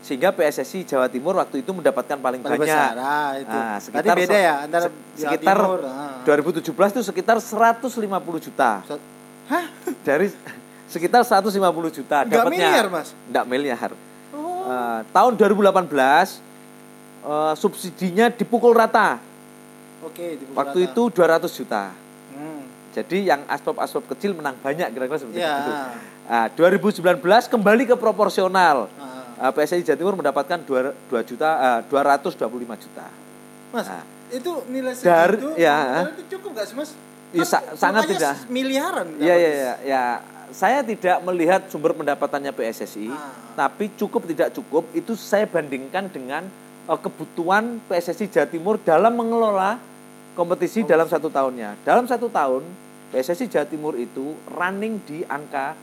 sehingga 0.00 0.30
PSSI 0.30 0.84
Jawa 0.84 1.06
Timur 1.06 1.36
waktu 1.36 1.60
itu 1.60 1.70
mendapatkan 1.70 2.16
paling, 2.16 2.40
Paling 2.40 2.56
banyak 2.56 2.64
besar. 2.64 2.92
Ah, 2.96 3.30
itu. 3.36 3.50
Nah, 3.52 3.76
sekitar 3.78 4.14
beda 4.14 4.30
se- 4.30 4.40
ya 4.40 4.54
antara 4.60 4.84
se- 4.84 4.92
Jawa 5.16 5.22
sekitar 5.26 5.56
Timur, 5.58 5.80
ah. 5.84 6.18
2017 6.24 6.90
itu 6.90 7.02
sekitar 7.04 7.36
150 7.36 7.90
juta 8.40 8.70
So- 8.84 9.02
dari 10.02 10.26
sekitar 10.88 11.22
150 11.22 11.50
juta 11.92 12.16
dapatnya 12.22 12.48
miliar, 12.48 12.86
Mas? 12.88 13.08
Nggak 13.26 13.44
miliar 13.46 13.90
Oh. 14.30 14.64
Eh, 14.66 15.00
tahun 15.10 15.32
2018 15.34 16.40
eh, 17.22 17.54
subsidinya 17.54 18.28
dipukul 18.28 18.72
rata 18.72 19.16
Oke, 20.00 20.36
di 20.36 20.44
waktu 20.52 20.78
itu 20.86 21.02
200 21.10 21.50
juta 21.50 21.90
Hmm. 22.30 22.62
jadi 22.92 23.18
yang 23.26 23.40
asprop-asprop 23.46 24.06
kecil 24.08 24.30
menang 24.32 24.54
banyak 24.56 24.88
kira-kira 24.88 25.18
seperti 25.18 25.40
Ya. 25.40 25.58
itu 25.58 25.72
Nah, 26.28 26.46
2019 26.52 27.08
kembali 27.46 27.82
ke 27.84 27.96
proporsional. 27.96 28.92
Ah. 28.94 29.17
Uh, 29.38 29.50
PSSI 29.50 29.86
Jawa 29.86 29.96
Timur 29.96 30.14
mendapatkan 30.16 30.58
2, 30.60 31.14
2 31.14 31.22
juta 31.24 31.48
uh, 31.78 31.80
225 31.86 32.42
juta. 32.76 33.06
Mas, 33.70 33.86
Nah. 33.86 34.02
itu 34.28 34.50
nilai 34.66 34.92
Dari- 34.92 35.38
segitu 35.38 35.48
ya. 35.54 35.76
itu 36.10 36.24
cukup 36.34 36.50
gak 36.52 36.66
sih, 36.66 36.74
Mas? 36.74 36.90
Ya, 37.30 37.44
sa- 37.44 37.64
sangat 37.72 38.08
tidak. 38.08 38.34
Miliaran. 38.48 39.14
Iya 39.16 39.34
iya 39.34 39.50
iya 39.52 39.74
ya. 39.84 40.02
Saya 40.48 40.80
tidak 40.80 41.20
melihat 41.22 41.68
sumber 41.68 41.92
pendapatannya 41.92 42.50
PSSI, 42.50 43.08
Ah. 43.08 43.30
tapi 43.54 43.92
cukup 43.94 44.24
tidak 44.24 44.48
cukup 44.50 44.88
itu 44.90 45.12
saya 45.12 45.44
bandingkan 45.44 46.08
dengan 46.08 46.48
uh, 46.84 46.96
kebutuhan 46.96 47.78
PSSI 47.84 48.26
Jawa 48.28 48.48
Timur 48.48 48.74
dalam 48.78 49.12
mengelola 49.12 49.76
kompetisi 50.32 50.82
dalam 50.82 51.04
satu 51.04 51.28
tahunnya. 51.28 51.78
Dalam 51.84 52.08
satu 52.08 52.26
tahun 52.26 52.64
PSSI 53.10 53.46
Jawa 53.46 53.66
Timur 53.66 53.92
itu 53.94 54.34
running 54.48 54.98
di 55.04 55.20
angka 55.22 55.76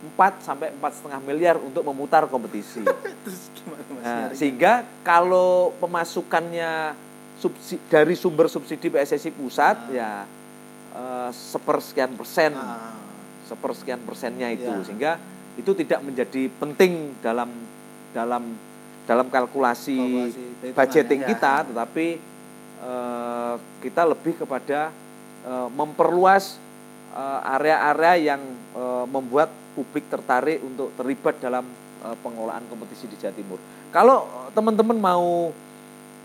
4 0.00 0.40
sampai 0.40 0.72
empat 0.72 0.96
setengah 0.96 1.20
miliar 1.20 1.56
untuk 1.56 1.84
memutar 1.84 2.24
kompetisi. 2.24 2.80
Terus 3.24 3.42
gimana, 3.52 3.84
Mas? 3.90 4.00
Nah, 4.00 4.26
sehingga 4.32 4.72
kalau 5.00 5.76
pemasukannya 5.76 6.96
subsi- 7.36 7.80
dari 7.86 8.16
sumber 8.16 8.48
subsidi 8.48 8.88
PSSI 8.88 9.30
pusat 9.30 9.76
ya 9.92 10.24
eh, 10.90 11.30
sepersekian 11.30 12.16
persen, 12.16 12.50
Ah. 12.52 12.96
sepersekian 13.44 14.00
persennya 14.00 14.48
itu, 14.50 14.66
Ya. 14.66 14.82
sehingga 14.82 15.12
itu 15.54 15.70
tidak 15.76 16.00
menjadi 16.00 16.48
penting 16.56 17.14
dalam 17.20 17.50
dalam 18.10 18.56
dalam 19.04 19.26
kalkulasi, 19.28 20.32
budgeting 20.72 21.22
ya. 21.22 21.28
kita, 21.28 21.54
tetapi 21.68 22.06
eh, 22.80 23.54
kita 23.80 24.02
lebih 24.08 24.40
kepada 24.40 24.88
eh, 25.42 25.68
memperluas 25.70 26.56
area-area 27.42 28.14
yang 28.32 28.42
membuat 29.10 29.50
publik 29.80 30.04
tertarik 30.06 30.60
untuk 30.60 30.92
terlibat 30.92 31.40
dalam 31.40 31.64
eh, 32.00 32.16
pengelolaan 32.18 32.60
kompetisi 32.66 33.04
di 33.06 33.16
Jawa 33.16 33.32
Timur. 33.32 33.56
Kalau 33.88 34.18
eh, 34.22 34.48
teman-teman 34.52 34.94
mau 34.94 35.48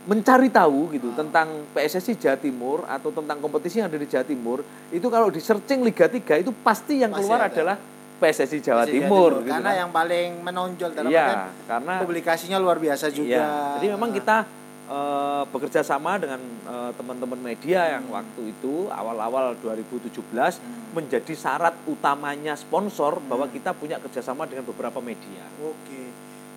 mencari 0.05 0.47
tahu 0.49 0.93
gitu 0.93 1.09
Ah. 1.09 1.17
tentang 1.17 1.47
PSSI 1.71 2.13
Jawa 2.15 2.37
Timur 2.37 2.77
atau 2.85 3.09
tentang 3.09 3.39
kompetisi 3.39 3.79
yang 3.79 3.87
ada 3.87 3.97
di 3.97 4.05
Jawa 4.05 4.21
Timur, 4.23 4.59
itu 4.91 5.07
kalau 5.07 5.33
di 5.33 5.39
searching 5.39 5.81
Liga 5.81 6.05
3 6.05 6.37
itu 6.37 6.51
pasti 6.61 7.01
yang 7.01 7.09
keluar 7.09 7.41
ada. 7.41 7.49
adalah 7.49 7.77
PSSI 8.15 8.59
Jawa 8.61 8.85
Masih 8.85 8.93
Timur, 8.95 9.41
gitu 9.41 9.49
karena 9.49 9.65
kan. 9.67 9.81
yang 9.81 9.89
paling 9.89 10.27
menonjol 10.39 10.89
dalam 10.93 11.09
Iya, 11.09 11.51
karena 11.65 11.93
publikasinya 11.99 12.57
luar 12.57 12.77
biasa 12.77 13.09
juga. 13.09 13.33
Iya, 13.33 13.47
jadi 13.75 13.87
memang 13.91 14.09
kita 14.13 14.45
eh, 14.85 15.43
bekerja 15.49 15.81
sama 15.81 16.15
dengan 16.15 16.37
eh, 16.39 16.91
teman-teman 16.93 17.37
media 17.37 17.97
yang 17.97 18.05
waktu 18.07 18.49
itu 18.49 18.87
awal-awal 18.89 19.57
2017 19.59 20.13
Hmm. 20.55 20.93
menjadi 20.95 21.33
syarat 21.33 21.75
utamanya 21.85 22.55
sponsor 22.55 23.19
bahwa 23.21 23.45
kita 23.47 23.73
punya 23.73 23.99
kerjasama 23.99 24.45
dengan 24.45 24.63
beberapa 24.63 24.97
media. 24.99 25.43
Oke. 25.59 26.07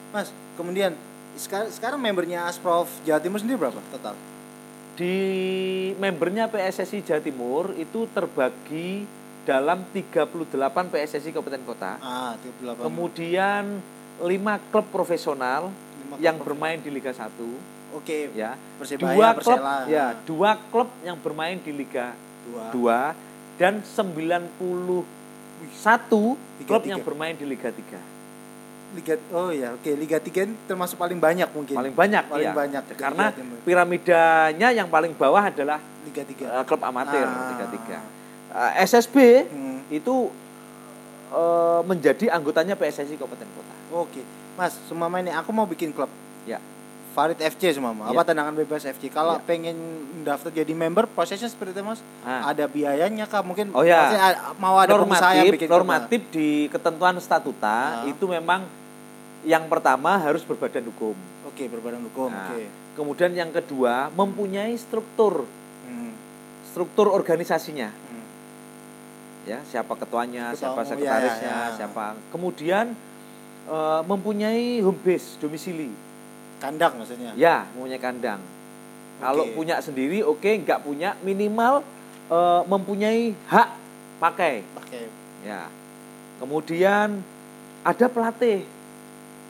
Mas, 0.08 0.30
kemudian 0.54 0.94
sekarang 1.34 1.68
sekarang 1.68 1.98
membernya 1.98 2.46
Asprov 2.46 2.86
Jawa 3.02 3.18
Timur 3.18 3.38
sendiri 3.38 3.58
berapa 3.58 3.78
total? 3.90 4.14
Di 4.94 5.16
membernya 5.94 6.46
PSSI 6.46 7.02
Jawa 7.02 7.22
Timur 7.22 7.70
itu 7.74 8.06
terbagi 8.10 9.06
dalam 9.42 9.86
38 9.90 10.28
PSSI 10.90 11.30
kabupaten 11.30 11.62
kota. 11.62 11.96
Ah, 11.98 12.34
38. 12.36 12.84
Kemudian 12.84 13.64
5 14.18 14.26
klub 14.68 14.86
profesional 14.90 15.70
Lima 15.70 16.14
yang 16.18 16.36
bermain 16.36 16.78
di 16.78 16.90
Liga 16.90 17.14
1 17.14 17.30
Oke. 17.90 18.28
ya. 18.32 18.52
Persebaya, 18.76 19.10
dua 19.10 19.28
klub 19.34 19.58
Persela. 19.58 19.76
ya, 19.86 20.06
dua 20.22 20.50
klub 20.68 20.88
yang 21.00 21.16
bermain 21.16 21.56
di 21.56 21.72
Liga 21.72 22.12
Dua. 22.44 23.12
2 23.12 23.58
dan 23.58 23.82
91 23.82 25.04
Liga 26.56 26.64
klub 26.64 26.80
tiga. 26.80 26.92
yang 26.94 27.02
bermain 27.02 27.34
di 27.34 27.44
Liga 27.44 27.68
3. 27.68 27.98
Liga 28.90 29.14
Oh 29.30 29.50
ya, 29.50 29.74
oke. 29.74 29.90
Liga 29.90 30.16
3 30.16 30.44
ini 30.44 30.54
termasuk 30.64 30.96
paling 30.96 31.18
banyak 31.18 31.48
mungkin. 31.50 31.76
Paling 31.76 31.92
banyak 31.92 32.24
Paling 32.24 32.40
iya. 32.46 32.56
banyak 32.56 32.82
di 32.84 32.94
Karena 32.94 33.24
Timur. 33.30 33.58
piramidanya 33.62 34.68
yang 34.70 34.88
paling 34.88 35.12
bawah 35.12 35.44
adalah 35.44 35.76
Liga 36.02 36.22
3. 36.22 36.44
eh, 36.46 36.64
klub 36.64 36.80
amatir 36.80 37.20
Ah. 37.20 37.52
Liga 37.52 37.66
3. 37.68 37.98
Eh, 38.48 38.72
SSB 38.82 39.16
Hmm. 39.46 39.80
itu 39.90 40.32
eh, 41.28 41.80
menjadi 41.84 42.32
anggotanya 42.32 42.72
PSSI 42.72 43.12
Kabupaten 43.14 43.44
Kota. 43.50 43.74
Oke. 43.92 44.24
Mas, 44.56 44.72
semua 44.88 45.12
ini 45.14 45.28
aku 45.28 45.52
mau 45.52 45.66
bikin 45.66 45.92
klub. 45.92 46.08
Ya. 46.42 46.56
Farid 47.18 47.42
FC 47.42 47.74
semua, 47.74 47.90
Ya. 47.90 48.14
apa 48.14 48.22
tendangan 48.22 48.54
bebas 48.54 48.86
FC. 48.86 49.10
Kalau 49.10 49.34
Ya. 49.34 49.42
pengen 49.42 49.74
daftar 50.22 50.54
jadi 50.54 50.70
member, 50.70 51.10
prosesnya 51.10 51.50
seperti 51.50 51.74
itu 51.74 51.82
mas. 51.82 51.98
Ah. 52.22 52.54
Ada 52.54 52.70
biayanya 52.70 53.26
kah? 53.26 53.42
Mungkin 53.42 53.74
Oh, 53.74 53.82
ya. 53.82 53.98
maksudnya 53.98 54.22
ada- 54.28 54.42
mau 54.54 54.78
ada 54.78 54.94
normatif 54.94 55.50
bikin 55.50 55.66
klub, 55.66 55.82
normatif 55.82 56.20
di 56.30 56.48
ketentuan 56.70 57.18
statuta 57.18 58.06
Ah. 58.06 58.06
itu 58.06 58.22
memang 58.22 58.70
yang 59.42 59.66
pertama 59.66 60.14
harus 60.14 60.46
berbadan 60.46 60.86
hukum. 60.86 61.18
ah. 61.42 61.50
Oke, 61.50 61.66
berbadan 61.66 62.06
hukum. 62.06 62.30
Nah, 62.30 62.54
Oke. 62.54 62.70
Kemudian 62.94 63.30
yang 63.32 63.50
kedua 63.50 64.10
mempunyai 64.10 64.74
struktur 64.74 65.42
Hmm. 65.84 66.14
struktur 66.64 67.10
organisasinya 67.10 67.90
Hmm. 67.90 68.26
ya 69.44 69.58
siapa 69.64 69.94
ketuanya 69.94 70.50
Ketua 70.50 70.58
siapa 70.60 70.80
umum, 70.80 70.90
sekretarisnya 70.94 71.50
ya, 71.50 71.58
ya, 71.58 71.66
ya. 71.66 71.76
siapa 71.78 72.04
kemudian 72.28 72.86
eh, 73.66 74.00
mempunyai 74.02 74.80
home 74.80 74.96
base 74.98 75.36
domisili 75.36 75.92
Kandang 76.58 76.92
maksudnya. 76.96 77.30
ya 77.34 77.62
mempunyai 77.70 77.98
kandang 77.98 78.40
kalau 79.18 79.44
Oke. 79.44 79.54
punya 79.54 79.78
sendiri 79.78 80.22
oke 80.22 80.46
nggak 80.58 80.80
punya 80.80 81.14
minimal 81.20 81.82
eh, 82.28 82.62
mempunyai 82.64 83.30
hak 83.46 83.68
pakai 84.18 84.66
Oke. 84.76 85.06
ya 85.42 85.70
kemudian 86.38 87.22
ada 87.80 88.06
pelatih 88.06 88.66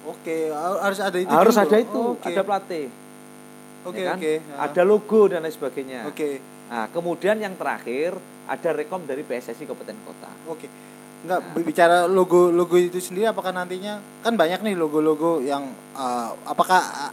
Oke, 0.04 0.48
ha- 0.48 0.80
harus 0.80 1.00
ada 1.00 1.16
itu. 1.16 1.28
harus 1.28 1.52
dulu. 1.52 1.64
ada 1.64 1.76
itu 1.78 2.02
Oke. 2.14 2.26
ada 2.26 2.42
pelatih 2.42 2.86
Oke, 3.84 3.98
ya 3.98 4.06
kan? 4.06 4.16
oke. 4.16 4.32
Ah. 4.52 4.58
ada 4.64 4.82
logo 4.84 5.20
dan 5.26 5.40
lain 5.40 5.52
sebagainya 5.52 6.00
Oke. 6.04 6.40
nah 6.68 6.88
kemudian 6.88 7.36
yang 7.36 7.54
terakhir 7.54 8.16
ada 8.44 8.68
rekom 8.72 9.04
dari 9.04 9.20
PSSI 9.20 9.64
Kabupaten 9.64 9.96
Kota 10.02 10.30
Oke. 10.46 10.68
Enggak 11.18 11.40
bicara 11.66 12.06
logo 12.06 12.54
logo 12.54 12.78
itu 12.78 13.02
sendiri 13.02 13.26
apakah 13.26 13.50
nantinya 13.50 13.98
kan 14.22 14.38
banyak 14.38 14.62
nih 14.62 14.74
logo-logo 14.78 15.42
yang 15.42 15.66
uh, 15.98 16.30
apakah 16.46 16.78
uh, 16.78 17.12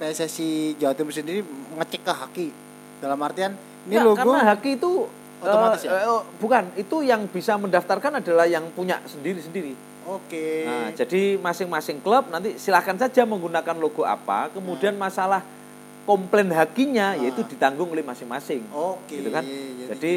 PSSI 0.00 0.80
Jawa 0.80 0.96
Timur 0.96 1.12
sendiri 1.12 1.44
mengecek 1.44 2.00
ke 2.00 2.12
Haki 2.12 2.48
dalam 2.98 3.20
artian 3.20 3.52
ini 3.84 4.00
Nggak, 4.00 4.04
logo 4.08 4.16
karena 4.16 4.40
Haki 4.56 4.70
itu 4.80 4.92
Otomatis 5.42 5.82
Eh, 5.82 5.90
ya? 5.90 6.06
eh, 6.06 6.22
bukan, 6.38 6.64
itu 6.78 6.96
yang 7.02 7.26
bisa 7.26 7.58
mendaftarkan 7.58 8.22
adalah 8.22 8.46
yang 8.46 8.62
punya 8.70 9.02
sendiri-sendiri. 9.02 9.74
Oke. 10.06 10.62
Nah, 10.70 10.94
jadi 10.94 11.34
masing-masing 11.34 11.98
klub 11.98 12.30
nanti 12.30 12.54
silahkan 12.62 12.94
saja 12.94 13.26
menggunakan 13.26 13.74
logo 13.74 14.06
apa, 14.06 14.54
kemudian 14.54 14.94
masalah 14.94 15.42
komplain 16.06 16.46
hakinya 16.54 17.14
Ah. 17.14 17.18
yaitu 17.18 17.42
ditanggung 17.42 17.90
oleh 17.90 18.06
masing-masing. 18.06 18.62
Oke. 18.70 19.18
Gitu 19.18 19.34
kan? 19.34 19.42
Jadi, 19.42 19.90
Jadi, 19.90 20.12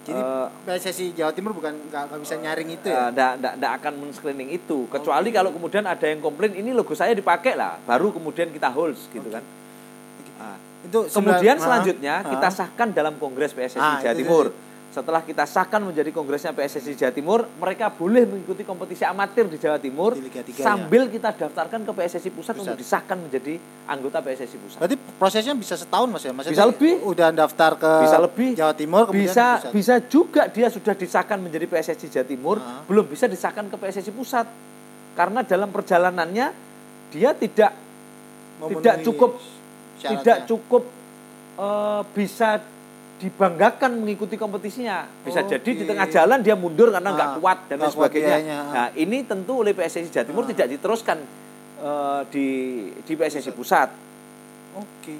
jadi 0.00 0.16
eh, 0.16 0.46
PSSI 0.64 1.12
Jawa 1.12 1.32
Timur 1.36 1.52
bukan 1.52 1.76
nggak 1.92 2.02
nggak 2.08 2.20
bisa 2.24 2.34
nyaring 2.40 2.68
itu 2.72 2.88
eh, 2.88 2.96
ya? 2.96 3.12
ndak 3.12 3.32
ndak 3.40 3.52
ndak 3.60 3.72
akan 3.82 3.92
men-screening 4.00 4.50
itu 4.50 4.88
kecuali 4.88 5.28
kalau 5.28 5.52
kemudian 5.52 5.84
ada 5.84 6.06
yang 6.08 6.24
komplain 6.24 6.56
ini 6.56 6.72
logo 6.72 6.96
saya 6.96 7.12
dipakai 7.12 7.52
lah, 7.52 7.76
baru 7.84 8.08
kemudian 8.10 8.48
kita 8.48 8.72
holds 8.72 9.12
gitu 9.12 9.28
kan. 9.28 9.44
Ah. 10.40 10.56
Itu 10.80 11.04
Kemudian 11.12 11.60
sembilan- 11.60 11.60
selanjutnya 11.60 12.14
ah, 12.24 12.30
kita 12.32 12.48
ah. 12.48 12.52
sahkan 12.52 12.88
dalam 12.96 13.20
Kongres 13.20 13.52
PSSI 13.52 13.76
Ah, 13.76 14.00
Jawa 14.00 14.16
itu 14.16 14.24
Timur. 14.24 14.46
Setelah 14.90 15.22
kita 15.22 15.46
sahkan 15.46 15.78
menjadi 15.78 16.10
kongresnya 16.10 16.50
PSSI 16.50 16.98
Jawa 16.98 17.14
Timur, 17.14 17.46
mereka 17.62 17.94
boleh 17.94 18.26
mengikuti 18.26 18.66
kompetisi 18.66 19.06
amatir 19.06 19.46
di 19.46 19.54
Jawa 19.54 19.78
Timur 19.78 20.18
Di 20.18 20.26
Liga 20.26 20.42
Tiga, 20.42 20.66
sambil 20.66 21.06
kita 21.06 21.30
daftarkan 21.30 21.86
ke 21.86 21.92
PSSI 21.94 22.26
Pusat, 22.28 22.34
Pusat. 22.34 22.58
untuk 22.58 22.74
disahkan 22.74 23.16
menjadi 23.16 23.54
anggota 23.86 24.18
PSSI 24.18 24.56
Pusat. 24.58 24.78
Berarti 24.82 24.96
prosesnya 25.14 25.54
bisa 25.54 25.78
setahun 25.78 26.10
mas 26.10 26.26
ya? 26.26 26.34
Maksudnya 26.34 26.58
Bisa 26.58 26.66
lebih. 26.66 26.92
Udah 27.06 27.28
daftar 27.30 27.78
ke 27.78 27.92
Bisa 28.02 28.18
lebih. 28.18 28.50
Jawa 28.52 28.74
Timur 28.74 29.02
kemudian 29.06 29.30
bisa 29.30 29.46
pusat. 29.62 29.70
bisa 29.70 29.94
juga 30.04 30.42
dia 30.46 30.66
sudah 30.66 30.94
disahkan 30.94 31.38
menjadi 31.38 31.66
PSSI 31.66 32.06
Jawa 32.10 32.26
Timur, 32.26 32.56
Ah. 32.58 32.82
belum 32.82 33.06
bisa 33.06 33.30
disahkan 33.30 33.70
ke 33.70 33.76
PSSI 33.78 34.10
Pusat. 34.10 34.46
Karena 35.14 35.46
dalam 35.46 35.70
perjalanannya 35.70 36.46
dia 37.08 37.30
tidak 37.30 37.70
Memenuhi 38.58 38.74
tidak 38.74 38.96
cukup 39.02 39.30
syaratnya. 39.38 40.10
tidak 40.18 40.38
cukup 40.46 40.82
eh, 41.56 42.02
bisa 42.10 42.58
dibanggakan 43.20 44.00
mengikuti 44.00 44.34
kompetisinya. 44.34 45.04
Bisa 45.20 45.44
Oke. 45.44 45.54
jadi 45.54 45.70
di 45.74 45.84
tengah 45.84 46.08
jalan 46.08 46.40
dia 46.40 46.56
mundur 46.56 46.88
karena 46.88 47.10
nggak 47.10 47.30
Ah, 47.30 47.36
kuat 47.36 47.58
dan 47.68 47.76
lain 47.78 47.92
sebagainya. 47.92 48.36
ah. 48.50 48.64
Nah, 48.72 48.88
ini 48.94 49.22
tentu 49.22 49.60
oleh 49.60 49.70
PSSI 49.70 50.08
Jawa 50.08 50.24
Timur 50.24 50.44
tidak 50.44 50.66
diteruskan 50.68 51.18
eh, 51.78 52.20
di 52.28 52.46
di 52.98 53.12
PSSI 53.14 53.52
Pusat. 53.52 53.88
Oke. 54.74 55.14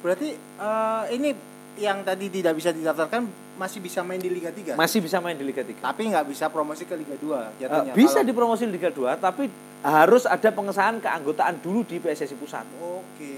Berarti 0.00 0.28
eh, 0.34 1.04
ini 1.12 1.30
yang 1.72 2.02
tadi 2.02 2.28
tidak 2.28 2.52
bisa 2.52 2.68
didaftarkan 2.68 3.24
masih 3.54 3.78
bisa 3.78 4.02
main 4.02 4.18
di 4.18 4.28
Liga 4.28 4.50
3? 4.50 4.74
Masih 4.74 4.98
bisa 4.98 5.16
main 5.18 5.32
di 5.32 5.42
Liga 5.42 5.62
3. 5.62 5.78
Tapi 5.78 6.02
nggak 6.04 6.26
bisa 6.26 6.46
promosi 6.48 6.82
ke 6.82 6.92
Liga 6.92 7.14
2 7.14 7.30
Eh, 7.32 7.46
jatuhnya. 7.60 7.92
bisa 7.92 8.18
Kalau- 8.18 8.26
dipromosi 8.26 8.66
di 8.66 8.72
Liga 8.72 8.90
2 8.90 9.14
tapi 9.16 9.46
harus 9.80 10.26
ada 10.26 10.48
pengesahan 10.48 10.98
keanggotaan 10.98 11.58
dulu 11.58 11.82
di 11.82 11.96
PSSI 11.96 12.34
Pusat. 12.34 12.66
Oke, 12.78 13.34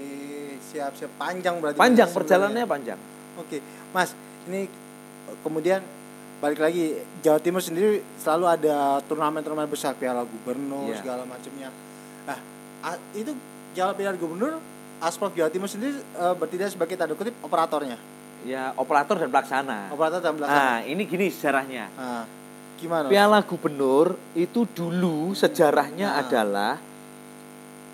siap-siap 0.63 1.13
panjang 1.15 1.57
berarti. 1.57 1.77
Panjang 1.77 2.09
perjalanannya 2.09 2.65
panjang. 2.65 2.99
Oke, 3.35 3.59
Mas, 3.91 4.15
ini 4.45 4.71
kemudian 5.41 5.83
balik 6.37 6.59
lagi 6.59 6.95
Jawa 7.19 7.39
Timur 7.39 7.59
sendiri 7.59 7.99
selalu 8.15 8.45
ada 8.45 8.75
turnamen-turnamen 9.03 9.65
besar 9.65 9.91
Piala 9.93 10.21
Gubernur 10.21 10.87
Iya. 10.87 10.99
segala 10.99 11.23
macamnya. 11.23 11.69
Nah, 12.23 12.37
itu 13.13 13.31
Jawa 13.73 13.91
Piala 13.91 14.15
Gubernur 14.15 14.59
Asprov 14.97 15.31
Jawa 15.31 15.49
Timur 15.49 15.67
sendiri 15.67 15.95
eh, 15.97 16.33
bertindak 16.33 16.71
sebagai 16.71 16.95
tanda 16.95 17.13
kutip 17.13 17.35
operatornya. 17.39 17.99
Ya, 18.45 18.71
operator 18.75 19.17
dan 19.17 19.27
pelaksana. 19.27 19.89
Operator 19.89 20.21
dan 20.21 20.33
belakang. 20.33 20.55
Nah, 20.55 20.77
ini 20.81 21.01
gini 21.03 21.27
sejarahnya. 21.27 21.85
Nah, 21.91 22.23
gimana? 22.77 23.09
Piala 23.09 23.41
Gubernur 23.41 24.15
itu 24.31 24.63
dulu 24.65 25.33
sejarahnya 25.33 26.07
Nah. 26.09 26.21
adalah 26.21 26.73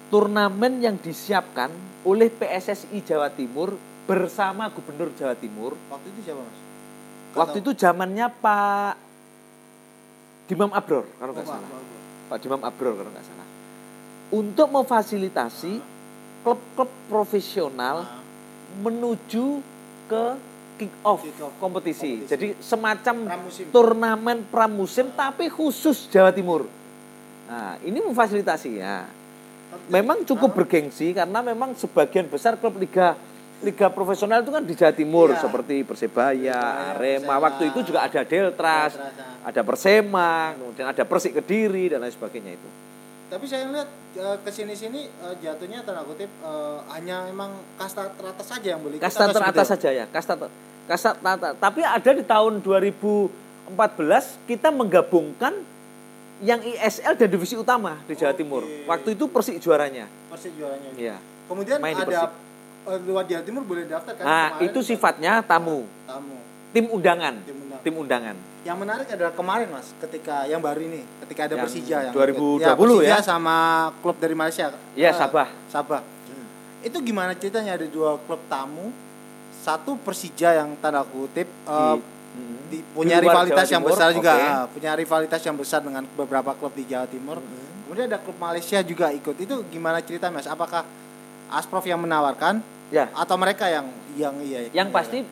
turnamen 0.09 0.83
yang 0.83 0.99
disiapkan 0.99 1.71
oleh 2.03 2.27
PSSI 2.27 2.99
Jawa 3.01 3.31
Timur 3.31 3.73
bersama 4.03 4.67
Gubernur 4.67 5.09
Jawa 5.13 5.33
Timur. 5.33 5.77
Waktu 5.87 6.07
itu 6.09 6.19
siapa, 6.23 6.41
Mas? 6.41 6.57
Waktu 7.31 7.57
itu 7.59 7.71
zamannya 7.71 8.27
Pak 8.29 8.93
Dimam 10.45 10.71
Abror 10.71 11.07
kalau 11.15 11.31
Oh, 11.31 11.35
nggak 11.35 11.47
Pak, 11.47 11.55
salah. 11.55 11.69
Pak, 12.27 12.37
Dimam 12.39 12.61
Abror 12.61 12.93
kalau 12.93 13.09
nggak 13.09 13.23
salah. 13.23 13.47
Untuk 14.31 14.67
memfasilitasi 14.69 15.73
klub-klub 16.41 16.89
profesional 17.07 18.03
Nah, 18.03 18.19
menuju 18.81 19.59
ke 20.07 20.23
kick 20.77 20.91
off 21.01 21.19
Kick 21.21 21.39
off 21.39 21.53
kompetisi. 21.57 22.23
kompetisi. 22.23 22.27
Jadi 22.27 22.47
semacam 22.57 23.15
Pramusim. 23.27 23.65
turnamen 23.69 24.37
pramusim 24.47 25.07
tapi 25.11 25.47
khusus 25.47 26.07
Jawa 26.07 26.31
Timur. 26.31 26.67
Nah, 27.47 27.75
ini 27.81 27.99
memfasilitasi 27.99 28.69
ya. 28.75 29.07
Memang 29.87 30.23
cukup 30.23 30.51
bergengsi 30.53 31.11
karena 31.11 31.39
memang 31.39 31.75
sebagian 31.75 32.27
besar 32.27 32.55
klub 32.55 32.75
liga 32.75 33.15
liga 33.61 33.87
profesional 33.87 34.41
itu 34.41 34.49
kan 34.49 34.61
di 34.61 34.73
Jawa 34.73 34.91
Timur 34.91 35.27
Iya. 35.29 35.39
seperti 35.39 35.75
Persebaya, 35.81 36.57
Persebaya, 36.57 36.59
Arema. 36.93 37.35
Waktu 37.39 37.63
itu 37.69 37.79
juga 37.85 38.03
ada 38.03 38.21
Deltras, 38.21 38.93
Deltras, 38.93 39.13
ya. 39.15 39.47
ada 39.47 39.61
Persema, 39.61 40.31
kemudian 40.53 40.87
ada 40.89 41.03
Persik 41.05 41.33
Kediri 41.37 41.89
dan 41.89 42.01
lain 42.01 42.11
sebagainya 42.11 42.57
itu. 42.57 42.69
Tapi 43.31 43.45
saya 43.47 43.63
lihat 43.69 43.87
eh, 44.13 44.37
ke 44.43 44.49
sini-sini 44.51 45.07
eh, 45.07 45.35
jatuhnya 45.39 45.81
tanda 45.81 46.03
kutip 46.03 46.27
eh, 46.27 46.77
hanya 46.91 47.25
emang 47.25 47.49
kasta 47.77 48.11
teratas 48.11 48.43
saja 48.43 48.75
yang 48.75 48.81
boleh 48.81 48.99
ikut 48.99 49.07
Kasta 49.07 49.29
teratas 49.29 49.67
seperti 49.67 49.71
saja 49.79 49.89
ya, 49.93 50.05
kasta 50.09 50.33
ter- 50.35 50.53
kasta 50.83 51.09
tata. 51.15 51.49
Tapi 51.55 51.79
ada 51.79 52.11
di 52.11 52.23
tahun 52.25 52.59
2014 52.59 53.31
kita 54.45 54.67
menggabungapkan 54.69 55.53
yang 56.41 56.59
ISL 56.59 57.13
dan 57.15 57.29
divisi 57.29 57.53
utama 57.53 58.01
di 58.03 58.17
Jawa 58.17 58.33
Oke. 58.33 58.41
Timur. 58.41 58.65
Waktu 58.83 59.13
itu 59.13 59.29
Persik 59.29 59.61
juaranya. 59.61 60.09
apa? 60.09 60.35
Persib 60.35 60.51
juaranya. 60.57 60.89
Iya. 60.97 61.15
Kemudian 61.45 61.77
Main 61.77 61.95
ada 61.95 62.33
luar 62.83 63.23
Jawa 63.23 63.41
Timur 63.41 63.63
boleh 63.63 63.85
daftar 63.85 64.13
kan? 64.13 64.23
Nah, 64.23 64.47
Kemarin 64.51 64.65
itu 64.67 64.79
sifatnya 64.81 65.33
tamu, 65.41 65.85
tamu. 66.03 66.37
tim 66.71 66.85
undangan, 66.87 67.35
Tim 67.39 67.55
undangan. 67.57 67.81
tim 67.81 67.95
undangan. 67.95 68.35
Yang 68.61 68.77
menarik 68.77 69.07
adalah 69.07 69.33
kemarin 69.33 69.67
Mas, 69.69 69.89
ketika 69.99 70.45
yang 70.45 70.59
baru 70.59 70.81
ini, 70.81 71.01
ketika 71.21 71.41
ada 71.45 71.55
Yang 71.55 71.63
Persija 71.63 71.97
yang 72.03 72.13
2020 72.13 72.61
Persija 72.77 73.05
ya? 73.07 73.17
sama 73.19 73.55
klub 73.99 74.17
dari 74.17 74.33
Malaysia. 74.33 74.65
Iya, 74.93 75.09
Eh, 75.09 75.15
Sabah. 75.15 75.47
Sabah. 75.67 76.01
Itu 76.81 76.97
gimana 76.99 77.33
ceritanya 77.33 77.73
ada 77.73 77.85
dua 77.85 78.17
klub 78.19 78.41
tamu, 78.47 78.89
satu 79.59 79.97
Persija 79.97 80.55
yang 80.55 80.73
tanda 80.77 81.01
kutip 81.03 81.45
eh, 81.47 81.97
Mm. 82.31 82.57
di, 82.65 82.79
Di 82.79 82.87
punya 82.95 83.19
luar 83.19 83.43
rivalitas 83.43 83.59
Jawa 83.61 83.73
yang 83.73 83.83
Timur, 83.83 83.91
besar 83.91 84.09
juga, 84.13 84.31
oke. 84.31 84.47
ah, 84.47 84.65
punya 84.65 84.91
rivalitas 84.95 85.41
yang 85.43 85.57
besar 85.59 85.79
dengan 85.81 86.03
beberapa 86.07 86.51
klub 86.55 86.71
di 86.71 86.87
Jawa 86.87 87.03
Timur. 87.03 87.37
Kemudian 87.83 88.07
ada 88.07 88.17
klub 88.17 88.39
Malaysia 88.39 88.79
juga 88.81 89.11
ikut. 89.11 89.35
Itu 89.35 89.67
gimana 89.67 89.99
cerita 89.99 90.29
Mas? 90.29 90.47
Apakah 90.47 90.87
Asprof 91.51 91.83
yang 91.83 91.99
menawarkan 91.99 92.63
Ya, 92.91 93.07
atau 93.15 93.39
mereka 93.39 93.71
yang 93.71 93.87
yang 94.19 94.35
iya? 94.43 94.67
yang 94.75 94.91
iya. 94.91 94.95
pasti 94.95 95.23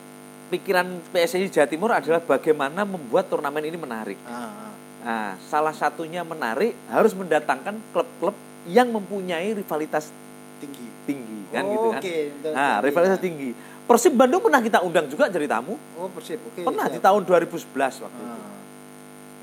pikiran 0.48 0.88
PSSI 1.12 1.52
Jawa 1.52 1.68
Timur 1.68 1.90
adalah 1.92 2.18
bagaimana 2.18 2.88
membuat 2.88 3.28
turnamen 3.28 3.60
ini 3.64 3.76
menarik. 3.76 4.16
Ah, 4.24 4.48
ah. 4.48 4.72
Nah, 5.00 5.30
salah 5.44 5.76
satunya 5.76 6.24
menarik 6.24 6.72
harus 6.88 7.12
mendatangkan 7.12 7.76
klub-klub 7.92 8.32
yang 8.64 8.88
mempunyai 8.88 9.52
rivalitas 9.52 10.08
tinggi. 10.56 10.88
tinggi 11.04 11.40
kan 11.48 11.64
gitu 11.64 11.88
kan. 11.90 12.00
Betul, 12.00 12.52
Nah, 12.52 12.74
rivalitas 12.80 13.20
tinggi. 13.20 13.50
Persib 13.84 14.14
Bandung 14.14 14.40
pernah 14.40 14.62
kita 14.62 14.80
undang 14.80 15.04
juga 15.04 15.26
jadi 15.26 15.44
tamu. 15.44 15.74
Oh, 15.98 16.08
Persib. 16.12 16.40
Oke. 16.40 16.62
Pernah 16.64 16.86
siap. 16.86 16.96
di 16.96 17.00
tahun 17.02 17.22
2011 17.26 18.00
waktu 18.00 18.20
itu. 18.20 18.32
Ah. 18.32 18.48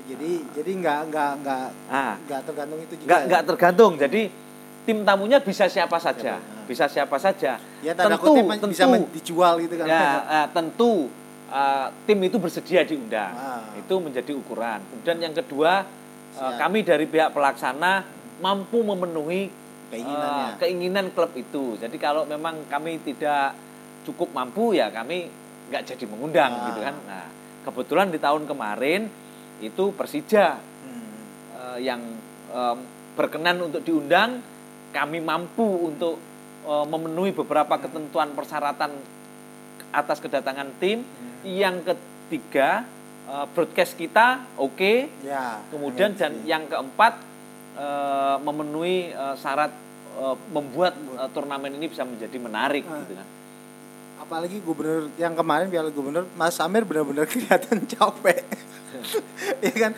Jadi 0.08 0.32
jadi 0.56 0.70
nggak 0.74 0.98
nggak 1.12 1.32
nggak 1.44 1.66
Nah, 1.86 2.14
nggak 2.24 2.40
tergantung 2.42 2.80
itu 2.80 2.94
juga. 2.98 3.06
nggak 3.06 3.20
ya? 3.20 3.26
nggak 3.28 3.42
tergantung. 3.46 3.92
Jadi 3.94 4.22
tim 4.88 4.98
tamunya 5.04 5.38
bisa 5.38 5.68
siapa 5.68 6.00
saja, 6.00 6.34
Siapa, 6.34 6.40
ah. 6.40 6.57
Bisa 6.68 6.84
siapa 6.84 7.16
saja. 7.16 7.56
Ya 7.80 7.96
tanda 7.96 8.14
tentu, 8.14 8.28
kutip 8.28 8.44
tentu, 8.46 8.66
bisa 8.68 8.84
dijual 9.10 9.52
gitu 9.58 9.74
kan. 9.74 9.86
ya 9.88 10.04
eh, 10.20 10.46
tentu 10.52 11.08
eh, 11.48 11.86
tim 12.04 12.18
itu 12.20 12.36
bersedia 12.36 12.84
diundang. 12.84 13.32
Ah. 13.32 13.72
Itu 13.74 13.96
menjadi 13.98 14.30
ukuran. 14.30 14.84
Kemudian 14.84 15.18
yang 15.18 15.34
kedua, 15.34 15.88
Siap. 16.30 16.60
kami 16.60 16.84
dari 16.84 17.08
pihak 17.08 17.32
pelaksana 17.32 18.04
mampu 18.38 18.84
memenuhi 18.84 19.48
Keinginannya. 19.88 20.44
eh, 20.44 20.52
keinginan 20.60 21.06
klub 21.10 21.32
itu. 21.32 21.74
Jadi 21.74 21.96
kalau 21.96 22.22
memang 22.22 22.68
kami 22.68 23.00
tidak 23.00 23.56
cukup 24.04 24.28
mampu 24.30 24.72
ya 24.72 24.88
kami 24.88 25.26
nggak 25.68 25.82
jadi 25.86 26.04
mengundang 26.04 26.52
Ah. 26.52 26.64
gitu 26.68 26.80
kan. 26.80 26.94
Nah, 27.02 27.26
kebetulan 27.64 28.08
di 28.08 28.20
tahun 28.20 28.44
kemarin 28.44 29.08
itu 29.58 29.90
Persija 29.90 30.60
Hmm. 30.84 31.16
eh, 31.56 31.78
yang 31.82 32.00
em, 32.48 32.78
berkenan 33.12 33.60
untuk 33.60 33.82
diundang, 33.82 34.40
kami 34.88 35.18
mampu 35.18 35.66
untuk 35.84 36.16
memenuhi 36.84 37.32
beberapa 37.32 37.74
ketentuan 37.76 38.32
persyaratan 38.32 38.92
atas 39.88 40.18
kedatangan 40.18 40.68
tim. 40.76 41.00
Yang 41.40 41.88
ketiga, 41.88 42.84
eh, 43.24 43.46
broadcast 43.48 43.94
kita 43.94 44.44
oke. 44.54 45.08
Ya. 45.22 45.64
Kemudian 45.68 46.12
dan 46.12 46.44
yang 46.44 46.66
keempat 46.66 47.16
eh, 47.74 48.36
memenuhi 48.38 49.08
eh, 49.08 49.34
syarat 49.36 49.72
eh, 50.14 50.36
membuat 50.50 50.92
eh, 50.92 51.28
turnamen 51.32 51.72
ini 51.72 51.86
bisa 51.86 52.02
menjadi 52.02 52.36
menarik 52.36 52.84
Ah. 52.84 53.00
gitu 53.00 53.16
kan. 53.16 53.28
apalagi 54.18 54.60
gubernur 54.60 55.08
yang 55.16 55.32
kemarin 55.32 55.72
piala 55.72 55.88
gubernur 55.88 56.28
Mas 56.36 56.60
Amir 56.60 56.84
benar-benar 56.84 57.24
kelihatan 57.32 57.88
capek. 57.88 58.44
ya 59.64 59.72
kan? 59.72 59.92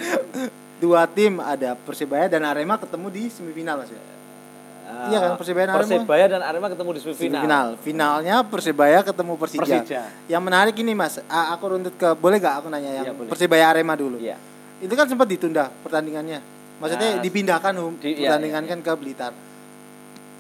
Dua 0.78 1.02
tim 1.04 1.42
ada 1.42 1.74
Persebaya 1.74 2.30
dan 2.30 2.46
Arema 2.46 2.78
ketemu 2.78 3.10
di 3.10 3.22
semifinal 3.26 3.82
Mas. 3.82 3.90
ya? 3.90 3.98
Eh, 4.90 5.08
Iya 5.10 5.18
kan, 5.22 5.30
Persebaya 5.38 5.64
dan 5.64 5.72
Arema. 5.72 5.86
Persebaya 5.86 6.24
dan 6.26 6.42
Arema 6.42 6.66
ketemu 6.66 6.90
di 6.90 7.00
semifinal. 7.00 7.42
Final. 7.46 7.66
Finalnya 7.78 8.36
Persebaya 8.42 8.98
ketemu 9.00 9.32
Persija. 9.38 9.62
Persija. 9.62 10.02
Yang 10.26 10.42
menarik 10.42 10.74
ini 10.76 10.92
Mas, 10.92 11.22
aku 11.24 11.64
runtut 11.70 11.94
ke 11.94 12.08
boleh 12.14 12.36
gak 12.36 12.60
aku 12.60 12.68
nanya 12.68 12.90
yang 12.92 13.06
Iya, 13.06 13.14
boleh. 13.14 13.30
Persebaya 13.30 13.70
Arema 13.70 13.94
dulu. 13.94 14.18
Iya. 14.18 14.36
Itu 14.80 14.92
kan 14.92 15.06
sempat 15.06 15.30
ditunda 15.30 15.70
pertandingannya. 15.80 16.40
Maksudnya 16.80 17.08
Nah, 17.16 17.22
dipindahkan 17.22 17.72
um, 17.76 17.92
di- 17.96 18.16
iya, 18.16 18.32
pertandingan 18.32 18.62
iya, 18.64 18.70
kan 18.72 18.78
ke 18.80 18.92
Blitar. 18.96 19.32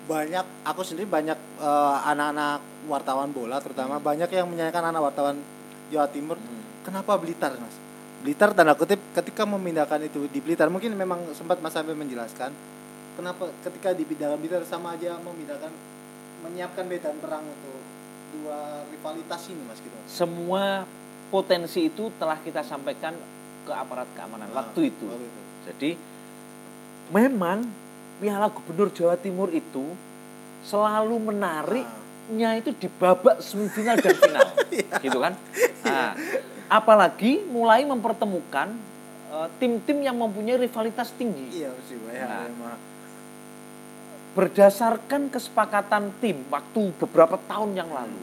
Banyak 0.04 0.44
aku 0.66 0.80
sendiri 0.82 1.06
banyak 1.06 1.38
eh, 1.60 1.96
anak-anak 2.08 2.58
wartawan 2.88 3.30
bola 3.30 3.60
terutama 3.60 4.00
banyak 4.00 4.26
yang 4.26 4.48
menyanyikan 4.48 4.82
anak 4.82 5.00
wartawan 5.04 5.36
Jawa 5.92 6.08
Timur. 6.08 6.34
Hmm. 6.34 6.64
Kenapa 6.82 7.14
Blitar, 7.14 7.52
Mas? 7.54 7.76
Blitar 8.20 8.52
tanda 8.52 8.72
kutip 8.72 9.00
ketika 9.12 9.44
memindahkan 9.44 10.00
itu 10.00 10.24
di 10.28 10.40
Blitar 10.40 10.68
mungkin 10.68 10.92
memang 10.92 11.20
sempat 11.32 11.60
Mas 11.60 11.72
Abe 11.72 11.92
menjelaskan 11.92 12.52
kenapa 13.20 13.52
ketika 13.60 13.92
dipindahkan 13.92 14.40
Blitar 14.40 14.64
sama 14.64 14.96
aja 14.96 15.20
memindahkan 15.20 15.68
menyiapkan 16.40 16.88
medan 16.88 17.20
perang 17.20 17.44
untuk 17.44 17.76
dua 18.32 18.80
rivalitas 18.88 19.44
ini 19.46 19.60
Mas 19.68 19.76
gitu. 19.78 19.92
Semua 20.08 20.88
potensi 21.28 21.84
itu 21.84 22.08
telah 22.16 22.40
kita 22.40 22.64
sampaikan 22.64 23.12
ke 23.60 23.70
aparat 23.70 24.08
keamanan 24.16 24.48
Nah, 24.48 24.64
waktu 24.64 24.88
itu. 24.88 25.04
waktu 25.04 25.26
itu. 25.26 25.40
Jadi 25.68 25.90
memang 27.10 27.68
Piala 28.18 28.48
Gubernur 28.48 28.88
Jawa 28.88 29.16
Timur 29.16 29.52
itu 29.52 29.84
selalu 30.62 31.16
menariknya 31.28 32.56
itu 32.56 32.72
di 32.72 32.88
babak 32.90 33.40
semifinal 33.40 33.96
dan 33.96 34.16
final, 34.16 34.48
gitu 35.04 35.18
kan? 35.18 35.32
Nah, 35.84 36.12
apalagi 36.68 37.44
mulai 37.44 37.84
mempertemukan 37.84 38.72
eh, 39.30 39.48
tim-tim 39.56 40.00
yang 40.00 40.16
mempunyai 40.16 40.56
rivalitas 40.56 41.12
tinggi. 41.12 41.60
Iya 41.60 41.68
Persibaya 41.70 42.24
Nah. 42.24 42.40
Arema. 42.44 42.72
Berdasarkan 44.30 45.26
kesepakatan 45.26 46.14
tim 46.22 46.46
waktu 46.48 46.94
beberapa 47.02 47.34
tahun 47.50 47.74
yang 47.74 47.90
lalu, 47.90 48.22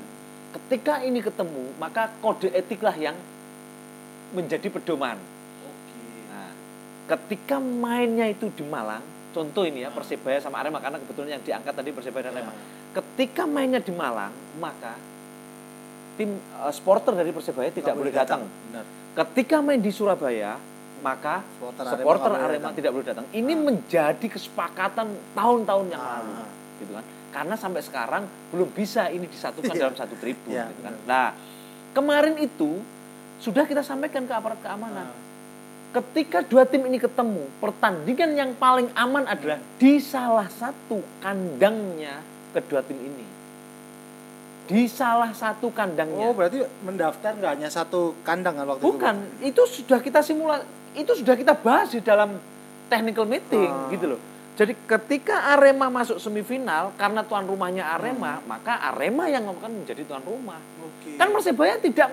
ketika 0.56 1.04
ini 1.04 1.20
ketemu, 1.20 1.76
maka 1.76 2.08
kode 2.24 2.48
etiklah 2.56 2.96
yang 2.96 3.16
menjadi 4.32 4.72
pedoman. 4.72 5.20
Oke. 5.68 6.00
Nah, 6.32 6.52
ketika 7.12 7.60
mainnya 7.60 8.24
itu 8.32 8.48
di 8.56 8.64
Malang, 8.64 9.04
contoh 9.36 9.68
ini 9.68 9.84
ya 9.84 9.92
Persebaya 9.92 10.40
sama 10.40 10.64
Arema 10.64 10.80
karena 10.80 10.96
kebetulan 11.04 11.40
yang 11.40 11.44
diangkat 11.44 11.74
tadi 11.76 11.90
Persebaya 11.92 12.32
dan 12.32 12.40
Arema. 12.40 12.54
Ketika 12.96 13.44
mainnya 13.44 13.84
di 13.84 13.92
Malang, 13.92 14.32
maka 14.64 14.96
tim 16.16 16.40
eh, 16.40 16.72
supporter 16.72 17.14
dari 17.14 17.36
Persebaya 17.36 17.68
tidak 17.70 17.94
Nggak 17.94 18.00
boleh 18.00 18.14
datang. 18.16 18.42
Benar. 18.48 18.86
Ketika 19.18 19.66
main 19.66 19.82
di 19.82 19.90
Surabaya, 19.90 20.62
maka 21.00 21.46
Supporter 21.54 21.84
Arema 21.84 22.00
supporter 22.00 22.32
Arema 22.34 22.52
datang. 22.60 22.74
tidak 22.74 22.92
boleh 22.92 23.06
datang. 23.06 23.26
Ini 23.30 23.54
Ah. 23.54 23.62
menjadi 23.62 24.26
kesepakatan 24.28 25.08
tahun-tahun 25.32 25.86
yang 25.88 26.00
Ah. 26.00 26.12
lalu, 26.18 26.34
gitu 26.80 26.92
kan? 26.92 27.06
Karena 27.28 27.56
sampai 27.56 27.82
sekarang 27.82 28.24
belum 28.50 28.70
bisa 28.70 29.08
ini 29.08 29.26
disatukan 29.26 29.70
Iya. 29.70 29.82
dalam 29.84 29.96
satu 29.96 30.16
tribun, 30.16 30.50
Iya, 30.50 30.68
gitu 30.68 30.82
kan? 30.82 30.94
Nah, 31.06 31.28
kemarin 31.92 32.36
itu 32.38 32.82
sudah 33.38 33.64
kita 33.64 33.82
sampaikan 33.82 34.26
ke 34.26 34.34
aparat 34.34 34.58
keamanan 34.58 35.06
Ah. 35.06 35.18
ketika 35.94 36.42
dua 36.42 36.64
tim 36.64 36.82
ini 36.84 36.98
ketemu, 36.98 37.46
pertandingan 37.58 38.32
yang 38.34 38.52
paling 38.54 38.90
aman 38.94 39.24
adalah 39.24 39.58
di 39.78 39.98
salah 39.98 40.50
satu 40.50 41.00
kandangnya 41.20 42.20
kedua 42.52 42.82
tim 42.82 42.98
ini. 42.98 43.26
Di 44.68 44.86
salah 44.86 45.32
satu 45.32 45.72
kandangnya. 45.72 46.22
Oh 46.22 46.32
berarti 46.32 46.60
mendaftar 46.82 47.32
nggak 47.34 47.52
hanya 47.56 47.70
satu 47.70 48.14
kandang 48.22 48.54
kan 48.54 48.68
waktu 48.68 48.82
itu? 48.82 48.88
Bukan, 48.90 49.16
itu 49.42 49.62
sudah 49.64 50.00
kita 50.00 50.20
simula, 50.20 50.60
itu 50.92 51.12
sudah 51.14 51.34
kita 51.34 51.56
bahas 51.56 51.88
di 51.90 52.00
dalam 52.00 52.36
technical 52.86 53.24
meeting 53.24 53.66
Ah. 53.66 53.88
gitu 53.88 54.06
loh. 54.10 54.20
Jadi 54.54 54.74
ketika 54.74 55.54
Arema 55.54 55.88
masuk 55.88 56.18
semifinal 56.18 56.90
karena 56.94 57.22
tuan 57.22 57.46
rumahnya 57.46 57.88
Arema, 57.90 58.42
maka 58.44 58.76
Arema 58.84 59.26
yang 59.26 59.46
akan 59.46 59.84
menjadi 59.84 60.02
tuan 60.04 60.20
rumah. 60.22 60.58
Oke. 60.80 61.14
Kan 61.14 61.30
Persebaya 61.30 61.78
tidak 61.78 62.10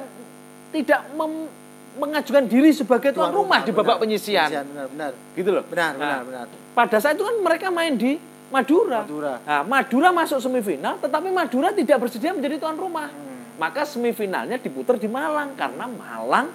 tidak 0.70 1.00
mem- 1.12 1.48
mengajukan 1.94 2.44
diri 2.44 2.70
sebagai 2.70 3.14
tuan, 3.14 3.30
rumah, 3.30 3.62
di 3.62 3.70
babak 3.70 3.96
benar. 3.96 4.02
penyisian. 4.02 4.48
Benar, 4.50 4.86
benar. 4.90 5.10
gitu 5.32 5.50
loh. 5.50 5.62
Benar, 5.64 5.90
Nah, 5.90 5.98
benar, 6.20 6.20
benar. 6.26 6.46
Pada 6.74 6.98
saat 6.98 7.14
itu 7.14 7.22
kan 7.22 7.36
mereka 7.38 7.70
main 7.70 7.94
di 7.94 8.18
Madura. 8.54 9.02
Madura. 9.02 9.34
Nah, 9.42 9.62
Madura 9.66 10.08
masuk 10.14 10.38
semifinal, 10.38 10.94
tetapi 11.02 11.28
Madura 11.34 11.74
tidak 11.74 11.98
bersedia 11.98 12.30
menjadi 12.30 12.62
tuan 12.62 12.78
rumah. 12.78 13.10
Hmm. 13.10 13.58
Maka 13.58 13.82
semifinalnya 13.82 14.62
diputar 14.62 14.94
di 14.94 15.10
Malang 15.10 15.58
karena 15.58 15.90
Malang 15.90 16.46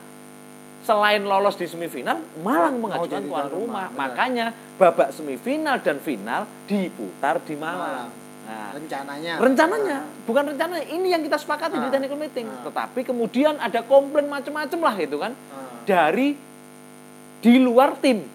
selain 0.80 1.22
lolos 1.28 1.60
di 1.60 1.68
semifinal, 1.68 2.24
Malang 2.40 2.80
mengajukan 2.80 3.20
jadi 3.20 3.28
tuan 3.28 3.46
tuan 3.46 3.52
rumah, 3.52 3.86
rumah. 3.92 4.00
Makanya 4.00 4.46
babak 4.80 5.12
semifinal 5.12 5.84
dan 5.84 6.00
final 6.00 6.48
diputar 6.66 7.44
di 7.44 7.60
Malang. 7.60 8.08
Malang. 8.08 8.12
Nah, 8.50 8.74
Rencananya. 8.74 9.34
rencananya 9.38 9.98
bukan 10.26 10.44
rencananya 10.50 10.82
ini 10.90 11.14
yang 11.14 11.22
kita 11.22 11.38
sepakati 11.38 11.78
di 11.78 11.86
Ah. 11.86 11.94
technical 11.94 12.18
meeting. 12.18 12.50
Ah. 12.50 12.66
Tetapi 12.66 13.06
kemudian 13.06 13.62
ada 13.62 13.86
komplain 13.86 14.26
macam-macam 14.26 14.80
lah 14.90 14.96
itu 14.98 15.18
kan 15.22 15.32
Ah. 15.54 15.86
dari 15.86 16.34
di 17.40 17.54
luar 17.62 17.94
tim. 18.02 18.26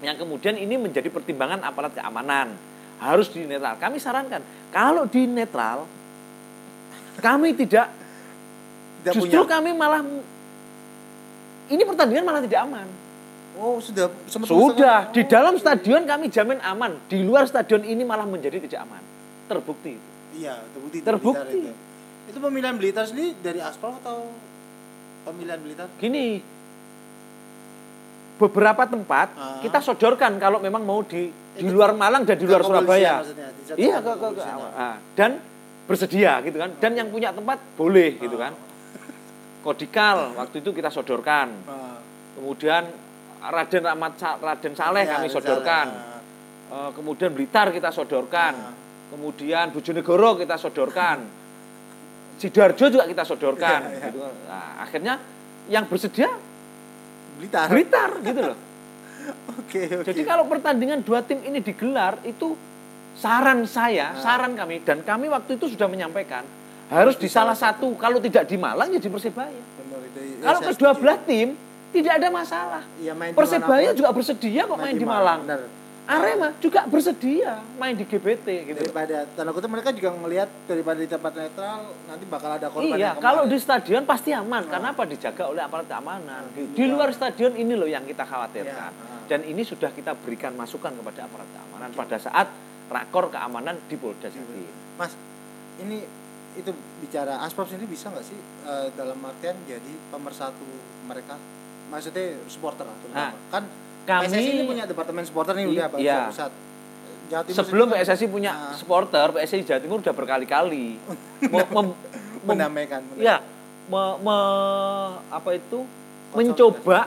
Yang 0.00 0.16
kemudian 0.16 0.56
ini 0.56 0.80
menjadi 0.80 1.08
pertimbangan 1.12 1.60
aparat 1.64 1.92
keamanan 1.96 2.56
harus 3.00 3.32
di 3.32 3.44
netral. 3.44 3.76
Kami 3.80 3.96
sarankan 3.96 4.40
kalau 4.72 5.08
di 5.08 5.24
netral 5.24 5.84
kami 7.20 7.52
tidak, 7.52 7.92
Tidak 9.04 9.12
justru 9.12 9.44
punya. 9.44 9.60
kami 9.60 9.70
malah 9.76 10.00
ini 11.70 11.82
pertandingan 11.84 12.24
malah 12.24 12.42
tidak 12.42 12.60
aman. 12.64 12.88
Oh 13.60 13.76
sudah 13.76 14.08
sempat 14.24 14.48
Sudah 14.48 14.98
di 15.12 15.22
dalam 15.28 15.60
stadion 15.60 16.08
kami 16.08 16.32
jamin 16.32 16.58
aman, 16.64 16.96
di 17.12 17.20
luar 17.20 17.44
stadion 17.44 17.84
ini 17.84 18.02
malah 18.02 18.24
menjadi 18.24 18.56
tidak 18.62 18.88
aman. 18.88 19.02
Terbukti. 19.50 19.94
Iya 20.38 20.56
terbukti. 20.72 20.98
Terbukti. 21.02 21.58
Itu. 21.60 21.72
itu 22.30 22.38
pemilihan 22.38 22.78
Blitar 22.78 23.04
sendiri 23.10 23.34
dari 23.42 23.58
aspal 23.58 23.98
atau 23.98 24.30
pemilihan 25.26 25.58
Blitar? 25.60 25.90
Gini, 25.98 26.38
beberapa 28.40 28.88
tempat 28.88 29.28
Ah. 29.36 29.60
kita 29.60 29.78
sodorkan 29.78 30.40
kalau 30.40 30.56
memang 30.58 30.80
mau 30.80 31.04
di 31.04 31.28
di 31.50 31.68
luar 31.68 31.92
Malang 31.92 32.24
dan 32.24 32.40
di 32.40 32.48
luar 32.48 32.64
Surabaya. 32.64 33.20
Iya 33.76 34.00
ke, 34.00 34.08
ke, 34.08 34.12
ke- 34.16 34.32
kepolisian. 34.32 34.56
ah, 34.72 34.96
dan 35.12 35.30
bersedia 35.84 36.40
gitu 36.40 36.56
kan. 36.56 36.70
Dan 36.80 36.96
yang 36.96 37.08
punya 37.12 37.30
tempat 37.30 37.60
boleh 37.76 38.16
gitu 38.16 38.34
kan. 38.34 38.56
Kodikal 39.60 40.32
waktu 40.34 40.64
itu 40.64 40.72
kita 40.72 40.88
sodorkan. 40.88 41.48
Ah. 41.68 42.00
Kemudian 42.32 42.88
Raden 43.40 43.82
Rahmat 43.84 44.12
Raden 44.40 44.72
Saleh 44.72 45.04
Iya, 45.04 45.12
kami 45.16 45.28
sodorkan. 45.28 45.86
Eh, 46.70 46.90
kemudian 46.96 47.30
Blitar 47.32 47.68
kita 47.68 47.92
sodorkan. 47.92 48.54
Ah. 48.56 48.72
Kemudian 49.10 49.68
Bojonegoro 49.68 50.40
kita 50.40 50.56
sodorkan. 50.56 51.18
Sidoarjo 52.40 52.88
juga 52.88 53.04
kita 53.04 53.20
sodorkan. 53.20 53.80
Iya, 53.84 53.92
iya. 53.92 54.06
gitu. 54.08 54.20
Nah, 54.48 54.80
akhirnya 54.80 55.14
yang 55.68 55.84
bersedia 55.84 56.30
Blitar. 57.40 57.66
Blitar 57.68 58.10
gitu 58.20 58.40
loh. 58.44 58.58
Oke 59.60 59.82
oke. 59.96 60.06
Jadi 60.06 60.22
kalau 60.22 60.44
pertandingan 60.44 61.00
dua 61.00 61.22
tim 61.22 61.38
ini 61.40 61.60
digelar 61.60 62.18
itu 62.22 62.52
saran 63.14 63.62
saya, 63.64 64.12
Nah. 64.12 64.20
saran 64.20 64.52
kami 64.52 64.80
dan 64.80 65.00
kami 65.00 65.26
waktu 65.26 65.54
itu 65.54 65.70
sudah 65.70 65.86
menyampaikan 65.86 66.42
harus 66.88 67.14
di 67.14 67.26
salah 67.26 67.54
satu. 67.54 67.94
Kalau 67.94 68.18
tidak 68.18 68.44
di 68.44 68.56
Malang 68.56 68.90
ya 68.90 68.98
di 68.98 69.06
Persebaya. 69.06 69.48
Benar, 69.50 70.00
itu- 70.02 70.42
Kalau 70.42 70.60
kedua 70.64 70.92
belah 70.92 71.18
tim 71.22 71.54
tidak 71.90 72.12
ada 72.18 72.28
masalah. 72.28 72.82
Main 72.98 73.32
Persebaya 73.32 73.90
juga 73.92 74.10
bersedia 74.10 74.66
kok 74.66 74.74
main, 74.74 74.94
di 74.94 75.06
Malang. 75.06 75.40
Benar. 75.46 75.60
Arema 76.10 76.48
juga 76.58 76.90
bersedia 76.90 77.62
main 77.78 77.94
di 77.94 78.02
GBT 78.02 78.46
gitu. 78.66 78.82
Daripada 78.82 79.30
tanda 79.30 79.54
kutip 79.54 79.70
mereka 79.70 79.94
juga 79.94 80.10
melihat 80.18 80.50
daripada 80.66 80.98
di 80.98 81.06
tempat 81.06 81.32
netral 81.38 81.86
nanti 82.10 82.24
bakal 82.26 82.50
ada 82.58 82.66
korban 82.66 82.98
Iya, 82.98 83.14
kalau 83.22 83.46
di 83.46 83.54
stadion 83.62 84.02
pasti 84.02 84.34
aman. 84.34 84.66
Karena 84.66 84.90
apa? 84.90 85.06
Dijaga 85.06 85.46
oleh 85.46 85.62
aparat 85.62 85.86
keamanan. 85.86 86.50
Di 86.54 86.84
luar 86.90 87.14
stadion 87.14 87.54
ini 87.54 87.78
loh 87.78 87.86
yang 87.86 88.02
kita 88.02 88.26
khawatirkan. 88.26 88.90
Iya, 88.90 89.06
ah. 89.06 89.22
Dan 89.30 89.46
ini 89.46 89.62
sudah 89.62 89.94
kita 89.94 90.18
berikan 90.18 90.50
masukan 90.58 90.90
kepada 90.90 91.30
aparat 91.30 91.46
keamanan 91.54 91.90
pada 91.94 92.16
saat 92.18 92.50
rakor 92.90 93.30
keamanan 93.30 93.78
di 93.86 93.94
Polda 93.94 94.26
Jatim. 94.26 94.66
Mas, 94.98 95.14
ini 95.78 96.02
itu 96.58 96.74
bicara 96.98 97.38
Asprop 97.46 97.70
sendiri 97.70 97.86
bisa 97.86 98.10
nggak 98.10 98.26
sih 98.26 98.34
eh, 98.66 98.90
dalam 98.98 99.22
artian 99.22 99.54
jadi 99.70 99.92
pemersatu 100.10 100.66
mereka? 101.06 101.38
Maksudnya 101.94 102.34
supporter 102.50 102.82
lah 102.82 102.96
terutama. 102.98 103.30
Nah, 103.30 103.32
kan 103.54 103.64
kami- 104.02 104.26
PSSI 104.26 104.50
ini 104.52 104.64
punya 104.64 104.84
departemen 104.84 105.22
supporter 105.22 105.52
nih 105.54 105.66
udah 105.66 105.86
iya. 105.96 106.28
pusat. 106.28 106.52
Jawa 107.26 107.42
Timur 107.46 107.56
Sebelum 107.56 107.86
kan, 107.86 107.96
PSSI 107.96 108.26
punya 108.26 108.50
ah, 108.50 108.74
supporter, 108.74 109.26
PSSI 109.32 109.62
Jawa 109.62 109.80
Timur 109.80 109.98
sudah 110.00 110.12
berkali-kali 110.12 110.86
mem- 111.46 111.70
mem- 111.70 111.94
mem- 111.94 111.96
mendamaikan. 112.42 113.00
ya 113.14 113.38
me- 113.86 114.18
me- 114.18 115.14
apa 115.30 115.50
itu 115.52 115.86
mencoba 116.32 117.06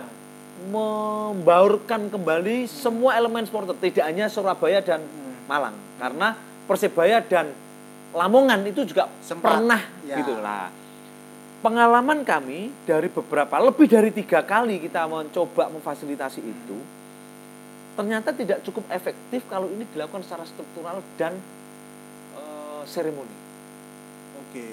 membaurkan 0.63 2.07
kembali 2.07 2.65
semua 2.65 3.13
elemen 3.13 3.43
supporter, 3.43 3.75
tidak 3.81 4.05
hanya 4.05 4.25
Surabaya 4.27 4.79
dan 4.79 5.01
Hmm. 5.01 5.35
Malang, 5.43 5.75
karena 5.99 6.39
Persebaya 6.63 7.19
dan 7.19 7.51
Lamongan 8.13 8.63
itu 8.63 8.85
juga 8.85 9.11
Sempat, 9.19 9.59
pernah 9.59 9.81
ya. 10.03 10.15
gitu 10.15 10.39
lah. 10.39 10.71
Pengalaman 11.63 12.27
kami 12.27 12.75
dari 12.83 13.07
beberapa 13.07 13.55
lebih 13.55 13.87
dari 13.87 14.11
tiga 14.11 14.43
kali 14.43 14.83
kita 14.83 15.07
mencoba 15.07 15.71
memfasilitasi 15.71 16.43
itu, 16.43 16.75
ternyata 17.95 18.35
tidak 18.35 18.59
cukup 18.61 18.83
efektif 18.91 19.47
kalau 19.47 19.71
ini 19.71 19.87
dilakukan 19.87 20.27
secara 20.27 20.43
struktural 20.43 20.99
dan 21.15 21.31
eh, 22.35 22.81
seremoni. 22.83 23.31
Oke. 24.43 24.67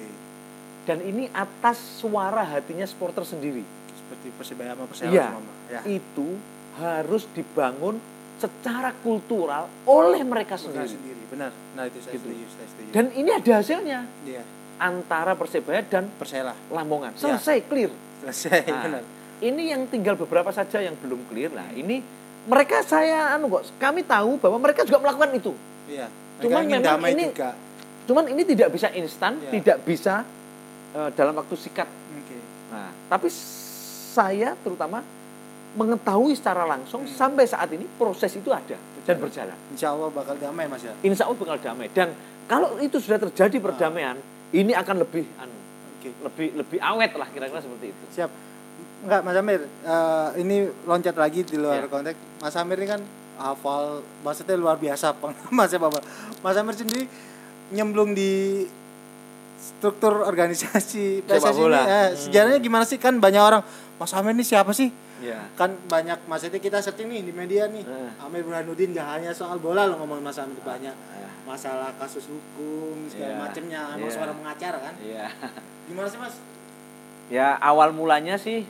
Dan 0.83 0.99
ini 0.99 1.31
atas 1.31 1.79
suara 2.03 2.43
hatinya 2.43 2.83
supporter 2.83 3.23
sendiri. 3.23 3.63
Seperti 3.95 4.27
Persebaya 4.35 4.75
sama 4.75 4.85
Persela 4.85 5.11
Iya. 5.15 5.27
sama, 5.31 5.51
Ya. 5.71 5.81
Itu 5.87 6.27
harus 6.75 7.23
dibangun 7.31 8.03
secara 8.35 8.91
kultural 8.99 9.71
oleh 9.87 10.19
mereka 10.21 10.59
Mereka 10.59 10.65
sendiri. 10.67 10.91
sendiri. 10.91 11.21
Benar. 11.31 11.55
Nah, 11.71 11.87
itu 11.87 12.03
saya 12.03 12.19
Gitu. 12.19 12.27
setuju, 12.27 12.45
saya 12.51 12.67
setuju. 12.67 12.89
Dan 12.91 13.05
ini 13.15 13.29
ada 13.31 13.51
hasilnya 13.55 13.99
Iya. 14.27 14.43
Antara 14.81 15.37
Persebaya 15.37 15.85
dan 15.85 16.09
Persela. 16.17 16.57
Lamongan. 16.67 17.13
Ya. 17.13 17.37
Selesai 17.37 17.61
clear. 17.63 17.93
Selesai, 18.25 18.65
Nah, 18.65 18.81
benar. 18.81 19.03
ini 19.39 19.69
yang 19.69 19.85
tinggal 19.85 20.17
beberapa 20.17 20.49
saja 20.49 20.81
yang 20.81 20.97
belum 20.97 21.21
clear. 21.29 21.53
Nah, 21.53 21.69
ini 21.71 22.01
mereka 22.41 22.81
saya 22.81 23.37
anu 23.37 23.45
kok 23.51 23.69
kami 23.77 24.01
tahu 24.01 24.41
bahwa 24.41 24.57
mereka 24.57 24.81
juga 24.81 24.97
melakukan 24.97 25.29
itu. 25.37 25.53
Iya. 25.85 26.09
Cuman 26.41 26.65
memang 26.65 26.81
damai 26.81 27.13
ini- 27.13 27.29
juga. 27.29 27.53
Cuman 28.01 28.25
ini 28.27 28.41
tidak 28.41 28.73
bisa 28.73 28.89
instan, 28.91 29.37
Ya. 29.39 29.49
tidak 29.53 29.77
bisa 29.85 30.25
eh, 30.91 31.09
dalam 31.15 31.37
waktu 31.37 31.55
sikat. 31.55 31.85
Oke. 31.87 32.37
Nah, 32.67 32.91
tapi 33.07 33.29
saya 34.11 34.57
terutama 34.59 34.99
mengetahui 35.71 36.35
secara 36.35 36.67
langsung 36.67 37.07
sampai 37.07 37.47
saat 37.47 37.71
ini 37.71 37.87
proses 37.95 38.27
itu 38.35 38.51
ada 38.51 38.75
dan 39.01 39.15
berjalan. 39.15 39.55
Insya 39.71 39.95
Allah 39.95 40.11
bakal 40.11 40.35
damai 40.35 40.67
Mas 40.67 40.83
ya. 40.83 40.91
Insya 40.99 41.31
Allah 41.31 41.39
bakal 41.39 41.57
damai. 41.57 41.87
Dan 41.89 42.11
kalau 42.43 42.75
itu 42.77 42.99
sudah 42.99 43.21
terjadi 43.21 43.55
perdamaian, 43.63 44.19
ini 44.53 44.71
akan 44.71 44.95
lebih 44.99 45.25
anu, 45.37 45.55
Oke. 45.93 46.09
lebih 46.21 46.47
lebih 46.55 46.79
awet 46.79 47.11
lah 47.13 47.27
kira-kira 47.27 47.59
seperti 47.59 47.89
itu. 47.89 48.03
Siap. 48.11 48.31
Enggak, 49.01 49.21
Mas 49.21 49.33
Amir. 49.35 49.61
eh, 49.65 50.29
ini 50.37 50.55
loncat 50.83 51.15
lagi 51.15 51.41
di 51.41 51.57
luar 51.57 51.81
Ya. 51.81 51.87
konteks. 51.87 52.19
Mas 52.37 52.55
Amir 52.55 52.77
ini 52.77 52.87
kan 52.87 53.01
hafal, 53.35 53.83
maksudnya 54.21 54.53
luar 54.53 54.77
biasa 54.77 55.17
Mas 55.49 55.71
Bapak. 55.71 56.03
Mas 56.39 56.55
Amir 56.55 56.75
sendiri 56.75 57.09
nyemplung 57.71 58.11
di 58.11 58.65
struktur 59.57 60.21
organisasi 60.21 61.21
PSSI 61.23 61.61
ini. 61.63 61.73
Eh, 61.73 61.81
Hmm. 61.81 62.17
sejarahnya 62.19 62.59
gimana 62.59 62.83
sih? 62.83 62.97
Kan 62.97 63.17
banyak 63.17 63.39
orang, 63.39 63.61
Mas 63.95 64.11
Amir 64.11 64.33
ini 64.33 64.43
siapa 64.43 64.69
sih? 64.71 64.89
Ya. 65.19 65.37
Kan 65.53 65.77
banyak, 65.85 66.17
maksudnya 66.25 66.57
kita 66.57 66.77
searching 66.79 67.05
nih 67.07 67.21
di 67.21 67.31
media 67.31 67.65
nih. 67.65 67.81
Eh. 67.81 68.09
Amir 68.19 68.41
Burhanuddin 68.41 68.89
gak 68.91 69.05
hanya 69.11 69.31
soal 69.31 69.57
bola 69.57 69.85
loh 69.85 69.97
ngomongin 69.97 70.21
Mas 70.23 70.37
Amir 70.37 70.57
banyak. 70.59 70.93
Ya. 70.93 71.29
Masalah 71.41 71.89
kasus 71.97 72.25
hukum, 72.25 73.09
segala 73.09 73.33
Ya. 73.33 73.39
macamnya. 73.41 73.81
Emang 73.97 74.07
Ya. 74.07 74.13
seorang 74.13 74.35
pengacara 74.37 74.77
kan? 74.79 74.93
Iya. 75.01 75.25
Gimana 75.89 76.07
sih 76.07 76.19
Mas? 76.19 76.35
Ya 77.27 77.55
awal 77.57 77.91
mulanya 77.91 78.35
sih 78.35 78.67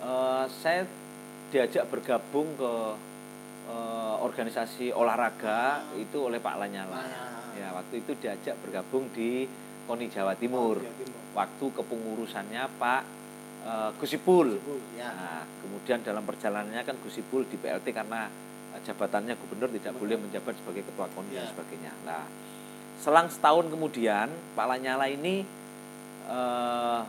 eh, 0.00 0.44
saya 0.50 0.84
diajak 1.48 1.86
bergabung 1.88 2.48
ke 2.56 2.72
eh, 3.64 4.14
organisasi 4.20 4.90
olahraga 4.90 5.80
itu 5.94 6.18
oleh 6.18 6.36
Pak 6.38 6.56
Lanyala. 6.58 7.00
Lanyala. 7.00 7.40
Ya 7.54 7.68
waktu 7.72 8.02
itu 8.02 8.12
diajak 8.18 8.58
bergabung 8.60 9.08
di 9.12 9.46
KONI 9.86 10.06
Jawa 10.10 10.34
Timur. 10.34 10.80
Jawa 10.80 10.96
Timur. 10.98 11.20
Waktu 11.32 11.64
kepengurusannya 11.72 12.62
Pak 12.76 13.02
eh, 13.64 13.90
Gusipul. 13.96 14.58
Ya. 14.96 15.08
Nah, 15.08 15.42
kemudian 15.62 16.02
dalam 16.02 16.24
perjalanannya 16.24 16.82
kan 16.82 16.96
Gusipul 17.00 17.46
di 17.46 17.56
PLT 17.56 17.92
karena 17.92 18.28
jabatannya 18.84 19.34
gubernur 19.34 19.72
tidak 19.72 19.96
boleh 19.96 20.16
menjabat 20.16 20.54
sebagai 20.54 20.84
ketua 20.84 21.08
KONI 21.08 21.32
dan 21.32 21.40
Ya. 21.40 21.50
sebagainya. 21.50 21.92
Nah, 22.04 22.22
selang 23.00 23.26
setahun 23.26 23.66
kemudian 23.66 24.28
Pak 24.52 24.66
Lanyala 24.66 25.08
ini 25.08 25.44
eh, 26.24 27.00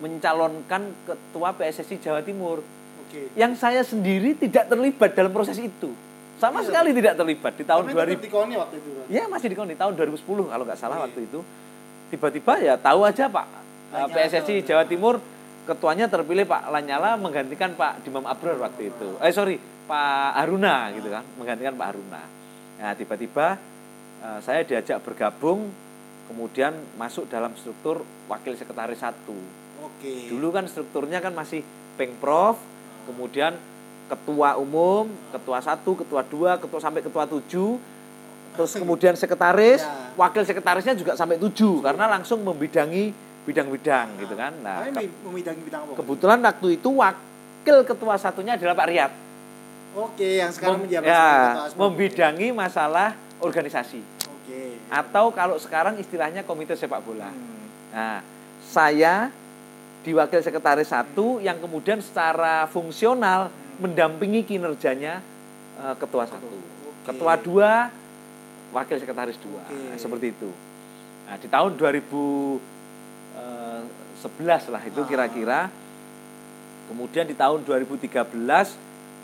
mencalonkan 0.00 0.82
ketua 1.04 1.52
PSSI 1.52 2.00
Jawa 2.00 2.20
Timur 2.20 2.64
Oke. 3.04 3.28
yang 3.36 3.52
saya 3.52 3.84
sendiri 3.84 4.32
tidak 4.34 4.66
terlibat 4.66 5.12
dalam 5.12 5.28
proses 5.28 5.56
itu. 5.56 5.92
Sama 6.36 6.58
Iya. 6.58 6.72
sekali 6.72 6.90
tidak 6.90 7.14
terlibat 7.14 7.52
di 7.54 7.62
tahun 7.62 7.84
Tapi 7.84 7.92
2000. 7.94 8.08
tetap 8.10 8.24
di 8.24 8.30
KONI 8.32 8.54
waktu 8.56 8.76
itu 8.76 8.88
kan? 8.90 9.04
Ya 9.08 9.24
masih 9.28 9.46
di 9.46 9.54
KONI 9.54 9.74
tahun 9.76 9.92
2010 9.94 10.48
kalau 10.48 10.64
nggak 10.64 10.80
salah 10.80 10.96
Oke. 10.98 11.04
waktu 11.06 11.20
itu. 11.22 11.40
Tiba-tiba 12.08 12.52
ya 12.60 12.74
tahu 12.76 13.00
aja 13.04 13.24
Pak 13.26 13.46
eh, 13.46 13.60
Lanyala 13.94 14.10
PSSI 14.10 14.54
Jawa 14.58 14.64
Jawa 14.64 14.84
Timur 14.84 15.14
ketuanya 15.62 16.06
terpilih 16.08 16.44
Pak 16.44 16.62
Lanyala 16.68 17.14
menggantikan 17.14 17.70
Pak 17.72 18.02
Dimam 18.02 18.24
Abrar 18.24 18.56
waktu 18.58 18.88
itu. 18.88 19.08
Eh 19.20 19.30
sorry 19.30 19.60
Pak 19.92 20.32
Haruna 20.34 20.88
gitu 20.96 21.12
kan 21.12 21.20
menggantikan 21.36 21.76
Pak 21.76 21.86
Haruna. 21.92 22.22
Nah 22.80 22.92
tiba-tiba 22.96 23.60
eh, 24.18 24.38
saya 24.40 24.64
diajak 24.64 25.04
bergabung 25.04 25.68
kemudian 26.26 26.72
masuk 26.96 27.28
dalam 27.28 27.52
struktur 27.52 28.00
wakil 28.24 28.56
sekretaris 28.56 28.96
satu. 28.98 29.36
Oke. 29.84 30.32
Dulu 30.32 30.48
kan 30.48 30.64
strukturnya 30.64 31.20
kan 31.20 31.36
masih 31.36 31.60
pengprov, 31.94 32.56
kemudian 33.04 33.52
ketua 34.08 34.56
umum, 34.56 35.12
ketua 35.28 35.60
satu, 35.60 35.92
ketua 35.94 36.24
dua, 36.24 36.56
ketua 36.56 36.80
sampai 36.80 37.04
ketua 37.04 37.28
tujuh, 37.28 37.76
terus 38.52 38.72
kemudian 38.72 39.12
sekretaris, 39.12 39.84
Ya. 39.84 39.92
wakil 40.14 40.44
sekretarisnya 40.44 40.96
juga 40.96 41.12
sampai 41.12 41.36
tujuh 41.36 41.80
karena 41.80 42.08
langsung 42.08 42.40
membidangi 42.40 43.12
bidang-bidang 43.44 44.22
gitu 44.22 44.32
kan. 44.32 44.52
Nah, 44.62 44.86
ke- 44.86 45.10
memidangi 45.26 45.60
bidang 45.62 45.82
apa? 45.84 45.98
kebetulan 45.98 46.38
waktu 46.40 46.66
itu 46.76 46.88
wakil 46.94 47.76
ketua 47.84 48.14
satunya 48.16 48.56
adalah 48.56 48.72
Pak 48.72 48.86
Riyad. 48.88 49.12
Oke, 49.92 50.40
yang 50.40 50.48
sekarang 50.48 50.88
menjabat 50.88 51.04
ya, 51.04 51.28
sebagai 51.68 51.76
membidangi 51.76 52.48
masalah 52.48 53.12
organisasi 53.44 54.00
Oke. 54.24 54.80
atau 54.88 55.28
kalau 55.36 55.60
sekarang 55.60 56.00
istilahnya 56.00 56.48
komite 56.48 56.72
sepak 56.72 57.04
bola. 57.04 57.28
Hmm. 57.28 57.66
Nah, 57.92 58.18
saya 58.64 59.28
di 60.00 60.16
wakil 60.16 60.40
sekretaris 60.40 60.88
satu 60.88 61.38
yang 61.38 61.60
kemudian 61.60 62.00
secara 62.00 62.64
fungsional 62.72 63.52
mendampingi 63.78 64.48
kinerjanya 64.48 65.20
eh, 65.76 65.94
ketua 66.00 66.24
satu. 66.24 66.48
Oke. 66.48 67.12
Ketua 67.12 67.34
dua, 67.36 67.92
wakil 68.72 68.96
sekretaris 68.96 69.36
dua. 69.44 69.60
Oke. 69.60 69.76
Nah, 69.76 69.98
seperti 70.00 70.32
itu. 70.32 70.50
Nah, 71.28 71.36
di 71.36 71.48
tahun 71.52 71.76
2011 71.76 72.60
lah 74.72 74.82
itu 74.84 75.00
Ah. 75.00 75.06
kira-kira. 75.06 75.60
Kemudian 76.88 77.24
di 77.24 77.36
tahun 77.36 77.64
2013 77.64 78.74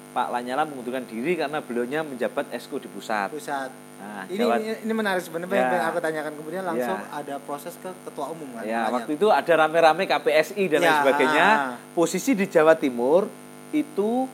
Pak 0.08 0.28
Lanyala 0.28 0.64
mengundurkan 0.64 1.04
diri 1.04 1.34
karena 1.34 1.58
beliaunya 1.58 2.00
menjabat 2.00 2.48
esko 2.50 2.76
di 2.76 2.86
pusat. 2.86 3.28
Pusat. 3.28 3.70
Nah, 3.98 4.24
Ini, 4.24 4.38
Jawa- 4.38 4.56
ini 4.56 4.72
ini 4.78 4.92
menarik 4.92 5.20
sebenarnya 5.20 5.58
Ya. 5.58 5.70
yang 5.74 5.86
aku 5.90 5.98
tanyakan 5.98 6.32
kemudian 6.34 6.62
langsung 6.62 6.96
Ya. 6.96 7.10
ada 7.12 7.34
proses 7.40 7.74
ke 7.74 7.90
ketua 8.04 8.30
umum 8.30 8.46
kan. 8.52 8.62
Ya, 8.62 8.86
Banyak. 8.86 8.94
waktu 8.94 9.10
itu 9.14 9.26
ada 9.28 9.52
rame-rame 9.58 10.06
KPSI 10.06 10.64
dan 10.66 10.80
lain 10.80 10.88
Ya. 10.88 11.00
sebagainya. 11.02 11.46
Posisi 11.92 12.32
di 12.32 12.46
Jawa 12.46 12.74
Timur 12.74 13.26
itu 13.70 14.30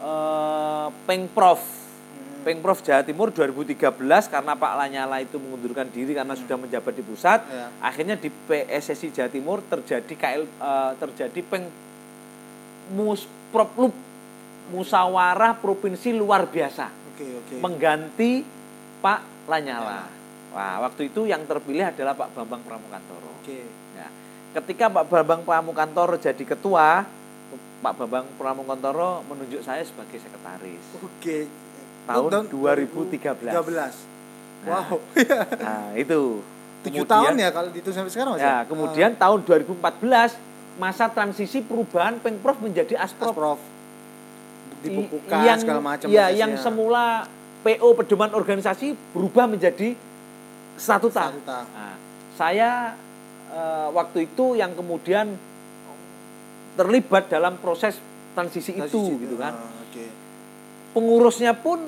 eh, 0.00 0.88
Pengprov. 1.04 1.58
Hmm. 1.58 2.44
Pengprov 2.44 2.78
Jawa 2.78 3.00
Timur 3.02 3.28
2013 3.30 3.96
karena 4.26 4.52
Pak 4.52 4.72
Lanyala 4.76 5.16
itu 5.18 5.36
mengundurkan 5.36 5.88
diri 5.88 6.12
karena 6.12 6.32
sudah 6.32 6.54
menjabat 6.54 6.92
di 6.92 7.00
pusat. 7.00 7.40
Ya. 7.42 7.72
Akhirnya 7.80 8.14
di 8.14 8.28
PSSI 8.28 9.10
Jawa 9.10 9.26
Timur 9.28 9.58
terjadi 9.64 10.12
KL 10.12 10.44
eh, 10.44 10.92
terjadi 10.98 11.40
Peng 11.42 11.66
Musproplup 12.90 13.96
Musyawarah 14.68 15.58
Provinsi 15.58 16.12
luar 16.12 16.48
biasa 16.48 16.88
Oke, 17.12 17.26
oke. 17.36 17.54
mengganti 17.60 18.40
Pak 18.98 19.20
Lanyala. 19.44 20.08
Wah, 20.50 20.80
waktu 20.80 21.10
itu 21.10 21.26
yang 21.26 21.44
terpilih 21.44 21.90
adalah 21.90 22.14
Pak 22.14 22.32
Bambang 22.32 22.62
Pramukantoro. 22.62 23.28
Oke. 23.42 23.60
Ya. 23.92 24.08
Ketika 24.54 24.88
Pak 24.88 25.04
Bambang 25.04 25.42
Pramukantoro 25.42 26.16
jadi 26.16 26.40
ketua, 26.40 27.04
Pak 27.80 27.92
Bambang 27.94 28.24
Pramukantoro 28.40 29.20
menunjuk 29.26 29.60
saya 29.60 29.84
sebagai 29.84 30.16
sekretaris. 30.16 30.84
Oke. 30.96 31.44
Tahun 32.04 32.30
Tahun 32.30 32.46
2013. 32.48 33.52
13. 33.52 34.64
Nah. 34.64 34.80
Wow. 34.88 34.96
Nah, 35.60 35.92
itu. 35.92 36.40
Tujuh 36.84 37.00
Kemudian- 37.00 37.08
tahun 37.08 37.34
ya 37.36 37.48
kalau 37.48 37.68
dihitung 37.68 37.92
sampai 37.92 38.12
sekarang 38.12 38.32
Mas? 38.36 38.40
Ya, 38.40 38.56
kemudian 38.64 39.10
tahun 39.12 39.38
2014 39.40 40.36
masa 40.76 41.08
transisi 41.08 41.60
perubahan 41.60 42.16
Pengprov 42.18 42.60
menjadi 42.60 42.96
Ah, 42.96 43.04
Asprov. 43.04 43.56
Prof. 44.84 44.92
Dibukukan 44.92 45.38
yang, 45.40 45.58
segala 45.58 45.80
macam 45.80 46.06
Ya, 46.06 46.28
prosesnya. 46.28 46.40
yang 46.44 46.52
semula 46.60 47.04
PO 47.64 47.88
pedoman 47.96 48.30
organisasi 48.36 48.86
berubah 49.16 49.48
menjadi 49.48 49.96
statuta. 50.76 51.32
Statuta. 51.32 51.58
Nah, 51.72 51.94
saya 52.36 52.92
eh, 53.48 53.88
waktu 53.88 54.28
itu 54.28 54.60
yang 54.60 54.76
kemudian 54.76 55.32
terlibat 56.74 57.30
dalam 57.30 57.56
proses 57.62 57.96
transisi, 58.34 58.74
itu 58.74 58.84
Transisi 58.84 59.22
gitu 59.24 59.36
kan. 59.38 59.54
Ah, 59.54 59.82
Oke. 59.88 60.04
Pengurusnya 60.92 61.54
pun 61.54 61.86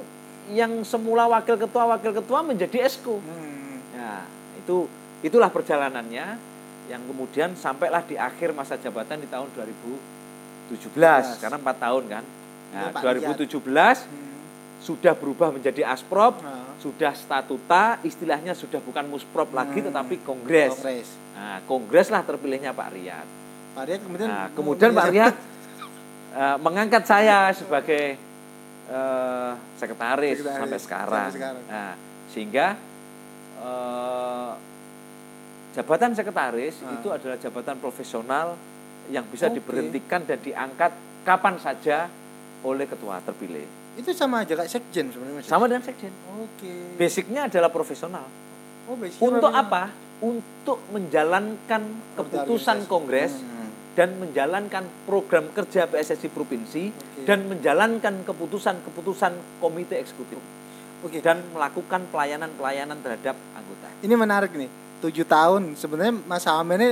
yang 0.54 0.86
semula 0.86 1.26
wakil 1.26 1.58
ketua 1.58 1.90
wakil 1.98 2.14
ketua 2.14 2.40
menjadi 2.46 2.86
esko. 2.86 3.18
Hmm. 3.18 3.82
Nah, 3.98 4.22
itu 4.56 4.86
itulah 5.26 5.50
perjalanannya 5.50 6.38
yang 6.86 7.02
kemudian 7.02 7.58
sampailah 7.58 8.06
di 8.06 8.14
akhir 8.14 8.54
masa 8.54 8.78
jabatan 8.78 9.18
di 9.18 9.26
tahun 9.26 9.50
2017 9.58 11.42
karena 11.42 11.56
empat 11.58 11.76
tahun 11.82 12.04
kan. 12.06 12.24
Nah, 12.68 12.82
Iya, 12.82 12.92
Pak 12.92 13.00
2017 13.02 13.98
Hmm. 14.02 14.24
sudah 14.78 15.12
berubah 15.12 15.50
menjadi 15.50 15.82
asprop, 15.84 16.38
Nah. 16.38 16.76
sudah 16.76 17.12
statuta, 17.12 17.98
istilahnya 18.00 18.52
sudah 18.52 18.78
bukan 18.78 19.06
musprop 19.06 19.50
lagi 19.50 19.80
Hmm. 19.80 19.90
tetapi 19.90 20.20
kongres. 20.20 20.76
Kongres. 20.76 21.08
Nah, 21.32 21.58
kongres 21.64 22.08
lah 22.08 22.22
terpilihnya 22.22 22.70
Pak 22.70 22.88
Riyad. 22.90 23.26
Pak 23.72 23.84
Riyad 23.84 24.00
kemudian 24.02 24.28
Nah, 24.28 24.46
kemudian 24.52 24.90
Pak 24.92 25.06
Riyad 25.08 25.34
eh, 26.36 26.56
mengangkat 26.58 27.02
saya 27.02 27.50
sebagai 27.50 28.16
eh, 28.86 29.52
sekretaris, 29.74 30.38
Sekretaris, 30.38 30.62
sampai 30.62 30.78
sekarang. 30.78 31.26
sampai 31.26 31.34
sekarang. 31.34 31.62
Nah, 31.66 31.92
sehingga 32.28 32.66
eh, 33.58 34.50
jabatan 35.72 36.10
sekretaris 36.12 36.74
Ah. 36.80 36.94
itu 36.94 37.08
adalah 37.10 37.36
jabatan 37.36 37.76
profesional 37.76 38.54
yang 39.08 39.24
bisa 39.24 39.46
Oke. 39.46 39.58
diberhentikan 39.58 40.22
dan 40.22 40.38
diangkat 40.38 40.92
kapan 41.22 41.58
saja 41.58 42.06
oleh 42.66 42.84
ketua 42.84 43.20
terpilih. 43.20 43.62
Itu 43.94 44.10
sama 44.10 44.42
aja 44.42 44.52
kayak 44.54 44.68
sekjen 44.68 45.08
sebenarnya. 45.08 45.40
Mas? 45.40 45.46
Sama 45.46 45.64
dengan 45.64 45.82
sekjen. 45.82 46.12
Oke. 46.36 46.98
Basicnya 46.98 47.46
adalah 47.46 47.70
profesional. 47.70 48.26
Oh, 48.84 48.94
basicnya 48.94 49.22
Untuk 49.24 49.50
apa? 49.50 49.82
Untuk 50.18 50.78
menjalankan 50.90 51.82
keputusan 52.14 52.84
kongres 52.84 53.32
Hmm. 53.36 53.70
dan 53.94 54.16
menjalankan 54.16 54.84
program 55.04 55.48
kerja 55.50 55.86
PSSI 55.86 56.28
provinsi 56.28 56.84
Oke. 56.90 57.24
dan 57.24 57.46
menjalankan 57.46 58.24
keputusan-keputusan 58.24 59.32
komite 59.58 59.96
eksekutif 59.96 60.36
Oke. 61.00 61.20
dan 61.20 61.40
melakukan 61.50 62.04
pelayanan-pelayanan 62.10 62.98
terhadap 63.00 63.36
anggota. 63.52 63.88
Ini 64.00 64.14
menarik 64.14 64.52
nih. 64.52 64.68
Tujuh 64.98 65.24
tahun 65.24 65.76
sebenarnya 65.76 66.14
Mas 66.24 66.44
Hamir 66.44 66.76
ini 66.76 66.90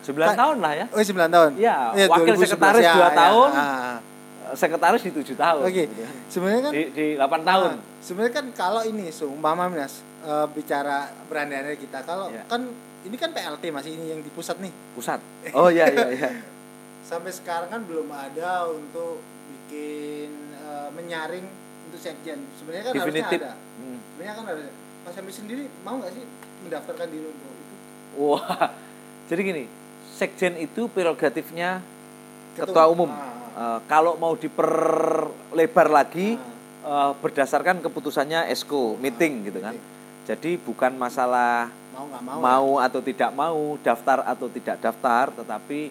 9 0.00 0.32
Kan- 0.32 0.38
tahun 0.38 0.56
lah 0.62 0.72
ya. 0.72 0.86
oh 0.88 0.98
9 0.98 1.28
tahun. 1.28 1.50
Iya, 1.58 1.76
wakil 2.08 2.34
2011. 2.34 2.46
sekretaris 2.46 2.82
Ya, 2.82 2.94
dua 2.94 3.02
ya. 3.02 3.10
tahun. 3.12 3.50
Ah. 3.52 3.96
Sekretaris 4.52 5.02
di 5.02 5.12
7 5.12 5.34
tahun. 5.34 5.62
Oke. 5.62 5.82
gitu 5.84 6.00
kan. 6.00 6.14
Sebenarnya 6.26 6.62
kan 6.62 6.72
Di, 6.72 6.82
di 6.90 7.06
8 7.14 7.22
tahun. 7.42 7.70
Ah, 7.70 7.76
sebenarnya 7.98 8.34
kan 8.34 8.46
kalau 8.52 8.82
ini 8.82 9.04
seumpama 9.08 9.66
Mas 9.66 9.94
eh, 10.20 10.46
bicara 10.50 10.98
berandai 11.26 11.74
kita 11.74 12.02
kalau 12.02 12.28
Ya. 12.28 12.42
kan 12.46 12.66
ini 13.00 13.16
kan 13.16 13.30
PLT 13.30 13.70
masih 13.70 13.94
ini 13.94 14.06
yang 14.08 14.20
di 14.20 14.28
pusat 14.28 14.58
nih. 14.58 14.72
Pusat. 14.92 15.20
Oh 15.58 15.68
iya 15.68 15.86
iya 15.86 16.06
iya. 16.10 16.30
Sampai 17.00 17.30
sekarang 17.30 17.68
kan 17.68 17.82
belum 17.82 18.06
ada 18.08 18.66
untuk 18.66 19.18
bikin 19.48 20.30
eh, 20.54 20.88
menyaring 20.92 21.46
untuk 21.86 21.98
sekjen. 21.98 22.38
Sebenarnya 22.54 22.84
kan 22.86 22.94
Definitif. 22.94 23.40
harusnya 23.40 23.40
ada. 23.40 23.52
Hmm. 23.76 23.98
Sebenarnya 24.04 24.34
kan 24.34 24.44
harusnya. 24.46 24.74
Mas 25.00 25.14
Hamir 25.16 25.32
sendiri 25.32 25.62
mau 25.80 25.96
nggak 25.96 26.12
sih 26.12 26.24
mendaftarkan 26.60 27.08
diri 27.08 27.26
untuk 27.26 27.50
itu? 27.50 27.74
Wah. 28.20 28.68
Jadi 29.32 29.40
gini, 29.42 29.64
sekjen 30.12 30.58
itu 30.58 30.90
prerogatifnya 30.90 31.80
Ketua. 32.52 32.66
ketua 32.68 32.84
umum. 32.86 33.08
Ah. 33.08 33.39
Eh, 33.50 33.78
kalau 33.90 34.14
mau 34.14 34.38
diperlebar 34.38 35.88
lagi 35.90 36.38
Ah. 36.80 37.10
eh, 37.10 37.12
berdasarkan 37.18 37.82
keputusannya 37.82 38.46
esko 38.48 38.94
meeting 38.96 39.50
gitu 39.50 39.58
kan. 39.58 39.74
Jadi 40.24 40.56
bukan 40.62 40.94
masalah 40.94 41.68
Mau 41.90 42.06
mau? 42.06 42.38
mau 42.38 42.70
atau 42.78 43.02
tidak 43.02 43.34
mau, 43.34 43.74
daftar 43.82 44.22
atau 44.22 44.46
tidak 44.46 44.78
daftar, 44.78 45.34
tetapi 45.34 45.90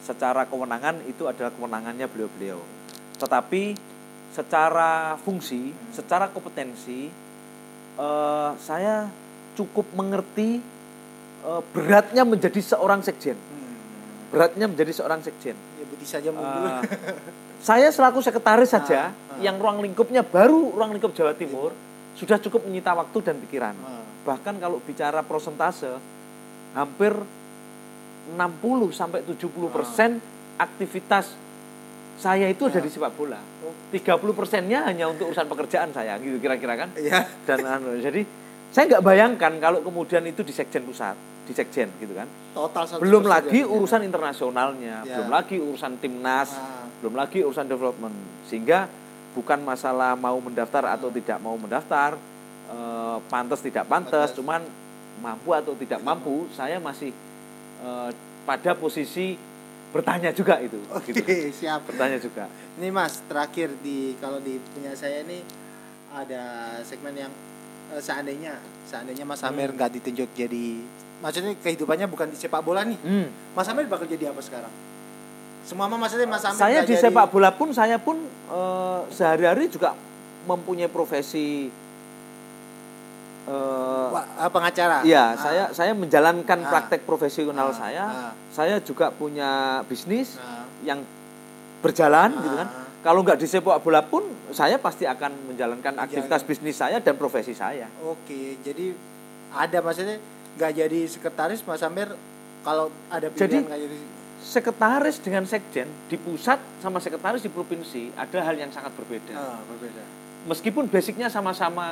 secara 0.00 0.46
kewenangan 0.46 1.02
itu 1.04 1.26
adalah 1.26 1.50
kewenangannya 1.52 2.06
beliau-beliau. 2.08 2.62
Tetapi 3.18 3.76
secara 4.30 5.18
fungsi, 5.20 5.74
secara 5.92 6.30
kompetensi, 6.30 7.10
eh, 7.98 8.50
saya 8.56 9.10
cukup 9.58 9.90
mengerti 9.92 10.62
eh, 11.40 11.62
beratnya 11.74 12.22
menjadi 12.22 12.60
seorang 12.60 13.00
sekjen. 13.02 13.34
Hmm. 13.36 13.59
Beratnya 14.30 14.70
menjadi 14.70 14.92
seorang 14.94 15.20
sekjen. 15.20 15.58
Ya 15.76 15.84
budi 15.84 16.06
saja 16.06 16.30
mundur. 16.30 16.86
Eh, 16.86 16.86
saya 17.68 17.90
selaku 17.90 18.22
sekretaris 18.22 18.70
saja, 18.70 19.10
Ah, 19.10 19.34
ah. 19.34 19.38
yang 19.42 19.58
ruang 19.58 19.82
lingkupnya 19.82 20.22
baru 20.22 20.70
ruang 20.70 20.94
lingkup 20.94 21.10
Jawa 21.12 21.34
Timur, 21.34 21.74
sudah 22.14 22.38
cukup 22.38 22.62
menyita 22.64 22.94
waktu 22.94 23.18
dan 23.20 23.36
pikiran. 23.42 23.74
Ah. 23.82 24.06
Bahkan 24.22 24.56
kalau 24.56 24.78
bicara 24.78 25.20
prosentase, 25.20 25.90
hampir 26.72 27.10
60 28.30 28.94
sampai 28.94 29.26
70 29.26 29.50
persen 29.68 30.22
aktivitas 30.54 31.34
saya 32.14 32.46
itu 32.46 32.68
ada 32.68 32.78
Ya. 32.78 32.84
di 32.84 32.92
sepak 32.92 33.16
bola. 33.16 33.40
Oh. 33.64 33.72
30 33.90 34.36
persennya 34.36 34.84
hanya 34.84 35.08
untuk 35.08 35.32
urusan 35.32 35.48
pekerjaan 35.48 35.90
saya, 35.90 36.20
gitu 36.20 36.36
kira-kira 36.36 36.76
kan? 36.76 36.88
Iya. 36.94 37.26
Dan 37.42 37.64
anu, 37.64 37.96
jadi 37.96 38.22
saya 38.70 38.84
nggak 38.86 39.02
bayangkan 39.02 39.52
kalau 39.58 39.80
kemudian 39.80 40.22
itu 40.22 40.44
di 40.44 40.52
sekjen 40.52 40.84
pusat, 40.84 41.16
di 41.50 41.56
sekjen 41.56 41.90
gitu 41.98 42.14
kan. 42.14 42.30
Total 42.50 42.86
100% 42.86 43.02
Belum 43.02 43.24
lagi 43.24 43.58
jadinya. 43.58 43.74
urusan 43.74 44.00
internasionalnya, 44.02 44.96
Ya. 45.02 45.14
belum 45.16 45.28
lagi 45.28 45.56
urusan 45.58 45.92
timnas, 45.98 46.50
Ah. 46.52 46.86
belum 46.98 47.14
lagi 47.14 47.42
urusan 47.42 47.66
development. 47.66 48.14
Sehingga 48.46 48.86
bukan 49.30 49.58
masalah 49.60 50.14
mau 50.14 50.38
mendaftar 50.38 50.86
atau 50.88 51.10
tidak 51.10 51.38
mau 51.38 51.54
mendaftar, 51.54 52.14
eh, 52.68 53.16
pantas 53.26 53.58
tidak 53.58 53.84
pantas, 53.84 54.30
cuman 54.32 54.62
mampu 55.18 55.50
atau 55.50 55.74
tidak 55.74 55.98
mampu, 56.00 56.46
saya 56.50 56.78
masih 56.78 57.10
eh, 57.80 58.10
pada 58.42 58.74
posisi 58.74 59.34
bertanya 59.88 60.30
juga 60.30 60.60
itu. 60.60 60.78
Oke, 60.88 61.10
gitu. 61.10 61.24
siap. 61.60 61.82
Bertanya 61.82 62.16
juga. 62.16 62.44
Ini 62.76 62.88
Mas, 62.88 63.24
terakhir 63.24 63.72
di 63.80 64.14
kalau 64.16 64.38
di 64.38 64.60
punya 64.70 64.92
saya 64.92 65.24
ini 65.24 65.40
ada 66.10 66.42
segmen 66.82 67.14
yang 67.16 67.32
eh, 67.88 67.98
seandainya 67.98 68.54
seandainya 68.84 69.24
Mas 69.24 69.40
Amir 69.40 69.70
Hmm. 69.70 69.76
nggak 69.76 69.90
ditunjuk 69.96 70.28
jadi 70.32 70.66
maksudnya 71.20 71.52
kehidupannya 71.54 72.06
bukan 72.06 72.28
di 72.28 72.36
sepak 72.36 72.60
bola 72.60 72.82
nih. 72.82 72.98
Hmm. 72.98 73.26
Mas 73.52 73.66
Amir 73.66 73.86
bakal 73.86 74.04
jadi 74.04 74.28
apa 74.28 74.40
sekarang? 74.40 74.72
Semua 75.62 75.86
mah 75.86 75.98
maksudnya 75.98 76.24
Mas 76.24 76.42
Amir 76.42 76.56
Saya 76.56 76.80
di 76.82 76.92
jadi- 76.92 77.02
sepak 77.06 77.28
bola 77.28 77.50
pun 77.50 77.70
saya 77.70 77.96
pun 77.96 78.16
eh, 78.48 79.00
sehari-hari 79.10 79.68
juga 79.68 79.92
mempunyai 80.42 80.88
profesi 80.88 81.68
ah, 83.46 84.48
pengacara. 84.48 85.02
Iya, 85.02 85.24
Ah. 85.26 85.36
saya 85.36 85.64
saya 85.72 85.92
menjalankan 85.92 86.58
Ah. 86.60 86.68
praktek 86.68 87.02
profesional 87.02 87.70
Ah. 87.70 87.76
saya. 87.76 88.04
Ah. 88.04 88.32
Saya 88.48 88.78
juga 88.78 89.10
punya 89.10 89.80
bisnis 89.84 90.36
Ah. 90.36 90.64
yang 90.82 91.02
berjalan 91.80 92.30
Ah. 92.30 92.40
gitu 92.40 92.56
kan. 92.56 92.68
Kalau 93.00 93.24
nggak 93.24 93.36
di 93.36 93.48
sepak 93.48 93.80
bola 93.80 94.04
pun 94.04 94.22
saya 94.50 94.76
pasti 94.76 95.02
akan 95.04 95.48
menjalankan 95.48 95.96
aktivitas 95.98 96.44
Menjalankan. 96.44 96.50
bisnis 96.52 96.76
saya 96.76 97.00
dan 97.00 97.16
profesi 97.16 97.52
saya. 97.52 97.88
Oke, 98.02 98.60
jadi 98.60 98.92
ada 99.50 99.78
maksudnya 99.80 100.20
nggak 100.58 100.72
jadi 100.74 101.00
sekretaris 101.06 101.60
Mas 101.66 101.82
Amir 101.84 102.10
kalau 102.66 102.90
ada 103.12 103.28
Jadi- 103.30 103.60
pilihan 103.60 103.66
nggak 103.68 103.82
jadi 103.86 103.98
Sekretaris 104.40 105.20
dengan 105.20 105.44
sekjen 105.44 105.84
di 106.08 106.16
pusat 106.16 106.56
sama 106.80 106.96
sekretaris 106.96 107.44
di 107.44 107.52
provinsi 107.52 108.08
ada 108.16 108.40
hal 108.40 108.56
yang 108.56 108.72
sangat 108.72 108.88
berbeda. 108.96 109.36
Ah, 109.36 109.60
berbeda. 109.68 110.00
Meskipun 110.48 110.88
basicnya 110.88 111.28
sama-sama 111.28 111.84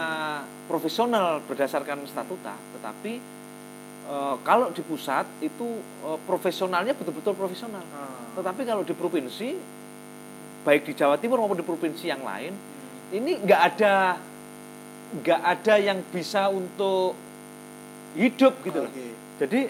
profesional 0.65 1.45
berdasarkan 1.45 2.09
statuta, 2.09 2.57
tetapi 2.57 3.21
eh, 4.09 4.37
kalau 4.49 4.73
di 4.73 4.81
pusat 4.81 5.29
itu 5.45 5.77
eh, 6.09 6.19
profesionalnya 6.25 6.97
betul-betul 6.97 7.37
profesional. 7.37 7.85
Ah. 7.93 8.33
Tetapi 8.41 8.65
kalau 8.65 8.81
di 8.81 8.97
provinsi, 8.97 9.53
baik 10.65 10.89
di 10.89 10.97
Jawa 10.97 11.21
Timur 11.21 11.45
maupun 11.45 11.61
di 11.61 11.67
provinsi 11.69 12.09
yang 12.09 12.25
lain, 12.25 12.57
ini 13.13 13.45
nggak 13.45 13.61
ada 13.77 14.17
nggak 15.21 15.41
ada 15.45 15.75
yang 15.77 16.01
bisa 16.09 16.49
untuk 16.49 17.13
hidup 18.15 18.55
gitu 18.63 18.79
loh. 18.81 18.91
Oke. 18.91 19.07
Jadi 19.39 19.61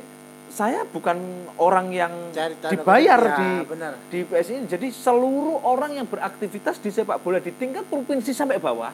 saya 0.49 0.83
bukan 0.83 1.19
orang 1.61 1.93
yang 1.93 2.13
dibayar 2.71 3.21
ya, 3.21 3.37
di 3.37 3.51
benar. 3.65 3.93
di 4.09 4.19
PSI. 4.25 4.65
Jadi 4.67 4.89
seluruh 4.91 5.63
orang 5.63 5.97
yang 5.97 6.07
beraktivitas 6.07 6.79
di 6.79 6.91
sepak 6.91 7.21
bola 7.21 7.39
di 7.39 7.53
tingkat 7.53 7.85
provinsi 7.87 8.33
sampai 8.33 8.59
bawah 8.59 8.91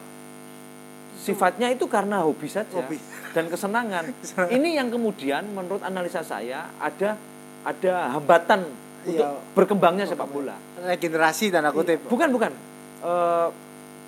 sifatnya 1.15 1.73
itu 1.73 1.89
karena 1.89 2.21
hobi 2.21 2.45
saja 2.45 2.69
Hobi. 2.75 3.01
dan 3.33 3.49
kesenangan. 3.49 4.05
Kesenangan. 4.21 4.51
Ini 4.51 4.69
yang 4.77 4.87
kemudian 4.93 5.43
menurut 5.49 5.81
analisa 5.81 6.21
saya 6.21 6.69
ada 6.77 7.17
ada 7.65 7.93
hambatan 8.13 8.61
untuk 9.05 9.25
Iya. 9.25 9.37
berkembangnya 9.57 10.05
sepak 10.05 10.29
bola. 10.29 10.53
Regenerasi 10.81 11.49
tanda 11.49 11.73
kutip. 11.73 12.05
Bukan 12.05 12.29
bukan. 12.29 12.51
Eh, 13.01 13.47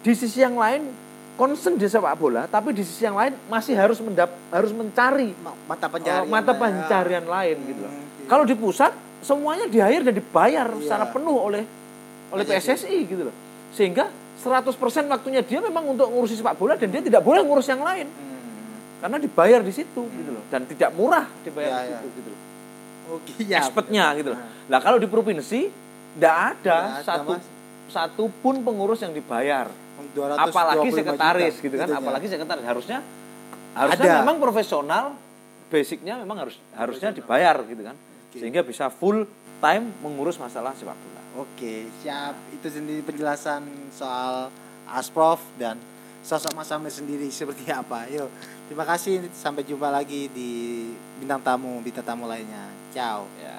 di 0.01 0.13
sisi 0.13 0.41
yang 0.41 0.57
lain 0.57 0.89
concern 1.37 1.77
di 1.77 1.85
sepak 1.85 2.17
bola, 2.17 2.43
tapi 2.45 2.73
di 2.73 2.81
sisi 2.81 3.01
yang 3.01 3.13
lain 3.13 3.37
masih 3.45 3.73
harus 3.73 3.97
mendap 3.97 4.33
harus 4.49 4.71
mencari 4.71 5.31
Ma- 5.37 5.53
mata 5.65 5.85
pencarian. 5.85 6.25
mata 6.25 6.51
ya. 6.51 6.57
pencarian 6.57 7.25
lain 7.25 7.57
gitu 7.63 7.79
loh. 7.79 7.91
Hmm, 7.91 8.03
oke. 8.03 8.23
Kalau 8.25 8.43
di 8.43 8.55
pusat 8.55 8.91
semuanya 9.19 9.65
di 9.65 9.77
hire 9.77 10.01
dan 10.01 10.13
dibayar 10.13 10.67
Iya. 10.67 10.81
secara 10.81 11.05
penuh 11.07 11.37
oleh 11.37 11.63
oleh 12.27 12.43
PSSI. 12.43 12.73
PSSI 12.75 12.97
gitu 13.05 13.23
loh. 13.23 13.35
Sehingga 13.69 14.09
100% 14.37 14.73
waktunya 15.07 15.41
dia 15.41 15.59
memang 15.59 15.87
untuk 15.87 16.07
ngurusi 16.07 16.35
sepak 16.35 16.55
bola 16.55 16.73
dan 16.73 16.89
dia 16.89 16.99
tidak 16.99 17.21
boleh 17.21 17.41
ngurus 17.41 17.65
yang 17.65 17.81
lain 17.81 18.05
Hmm. 18.05 18.99
karena 18.99 19.17
dibayar 19.17 19.61
di 19.61 19.71
situ 19.71 20.01
gitu 20.07 20.29
loh 20.31 20.43
dan 20.47 20.65
tidak 20.65 20.89
murah 20.91 21.25
dibayar 21.41 21.69
Iya, 21.71 21.77
di 21.77 21.87
iya. 21.87 21.97
situ 21.97 22.07
gitu 22.15 22.29
loh. 22.29 22.41
Oke, 23.09 23.31
ya. 23.41 23.57
Expertnya 23.59 24.05
gitu 24.13 24.29
loh. 24.31 24.39
Nah. 24.39 24.49
Lah 24.67 24.79
kalau 24.79 24.97
di 24.97 25.05
provinsi 25.05 25.59
tidak 26.13 26.35
ada 26.55 26.77
ada, 26.93 27.01
satu 27.01 27.31
Mas. 27.31 27.45
satu 27.87 28.23
pun 28.35 28.59
pengurus 28.59 28.99
yang 28.99 29.11
dibayar. 29.11 29.69
225 30.17 30.49
apalagi 30.49 30.87
juta 30.89 30.97
sekretaris 30.97 31.55
gitu 31.61 31.75
kan, 31.77 31.87
gitu 31.87 31.93
ya. 31.93 32.01
apalagi 32.01 32.25
sekretaris 32.25 32.65
harusnya 32.65 32.99
harusnya 33.77 34.09
Ada. 34.09 34.19
memang 34.25 34.37
profesional, 34.41 35.05
basicnya 35.69 36.17
memang 36.17 36.37
harus 36.41 36.57
harusnya 36.73 37.13
dibayar 37.13 37.61
gitu 37.69 37.85
kan. 37.85 37.93
Oke. 37.93 38.41
Sehingga 38.41 38.65
bisa 38.65 38.89
full 38.89 39.29
time 39.61 39.93
mengurus 40.01 40.41
masalah 40.41 40.73
sepak 40.73 40.97
bola. 40.97 41.21
Oke, 41.45 41.85
siap. 42.01 42.33
Itu 42.49 42.73
sendiri 42.73 43.05
penjelasan 43.05 43.93
soal 43.93 44.49
Asprof 44.89 45.43
dan 45.61 45.77
sosok 46.25 46.57
Mas 46.57 46.73
Amir 46.73 46.89
sendiri 46.89 47.29
seperti 47.29 47.69
apa. 47.81 48.09
Yuk, 48.09 48.29
terima 48.65 48.89
kasih. 48.89 49.29
Sampai 49.37 49.61
jumpa 49.61 49.93
lagi 49.93 50.33
di 50.33 50.89
bintang 51.21 51.41
tamu, 51.45 51.77
bintang 51.85 52.05
tamu 52.05 52.25
lainnya. 52.25 52.65
Ciao. 52.89 53.29
Ya. 53.37 53.56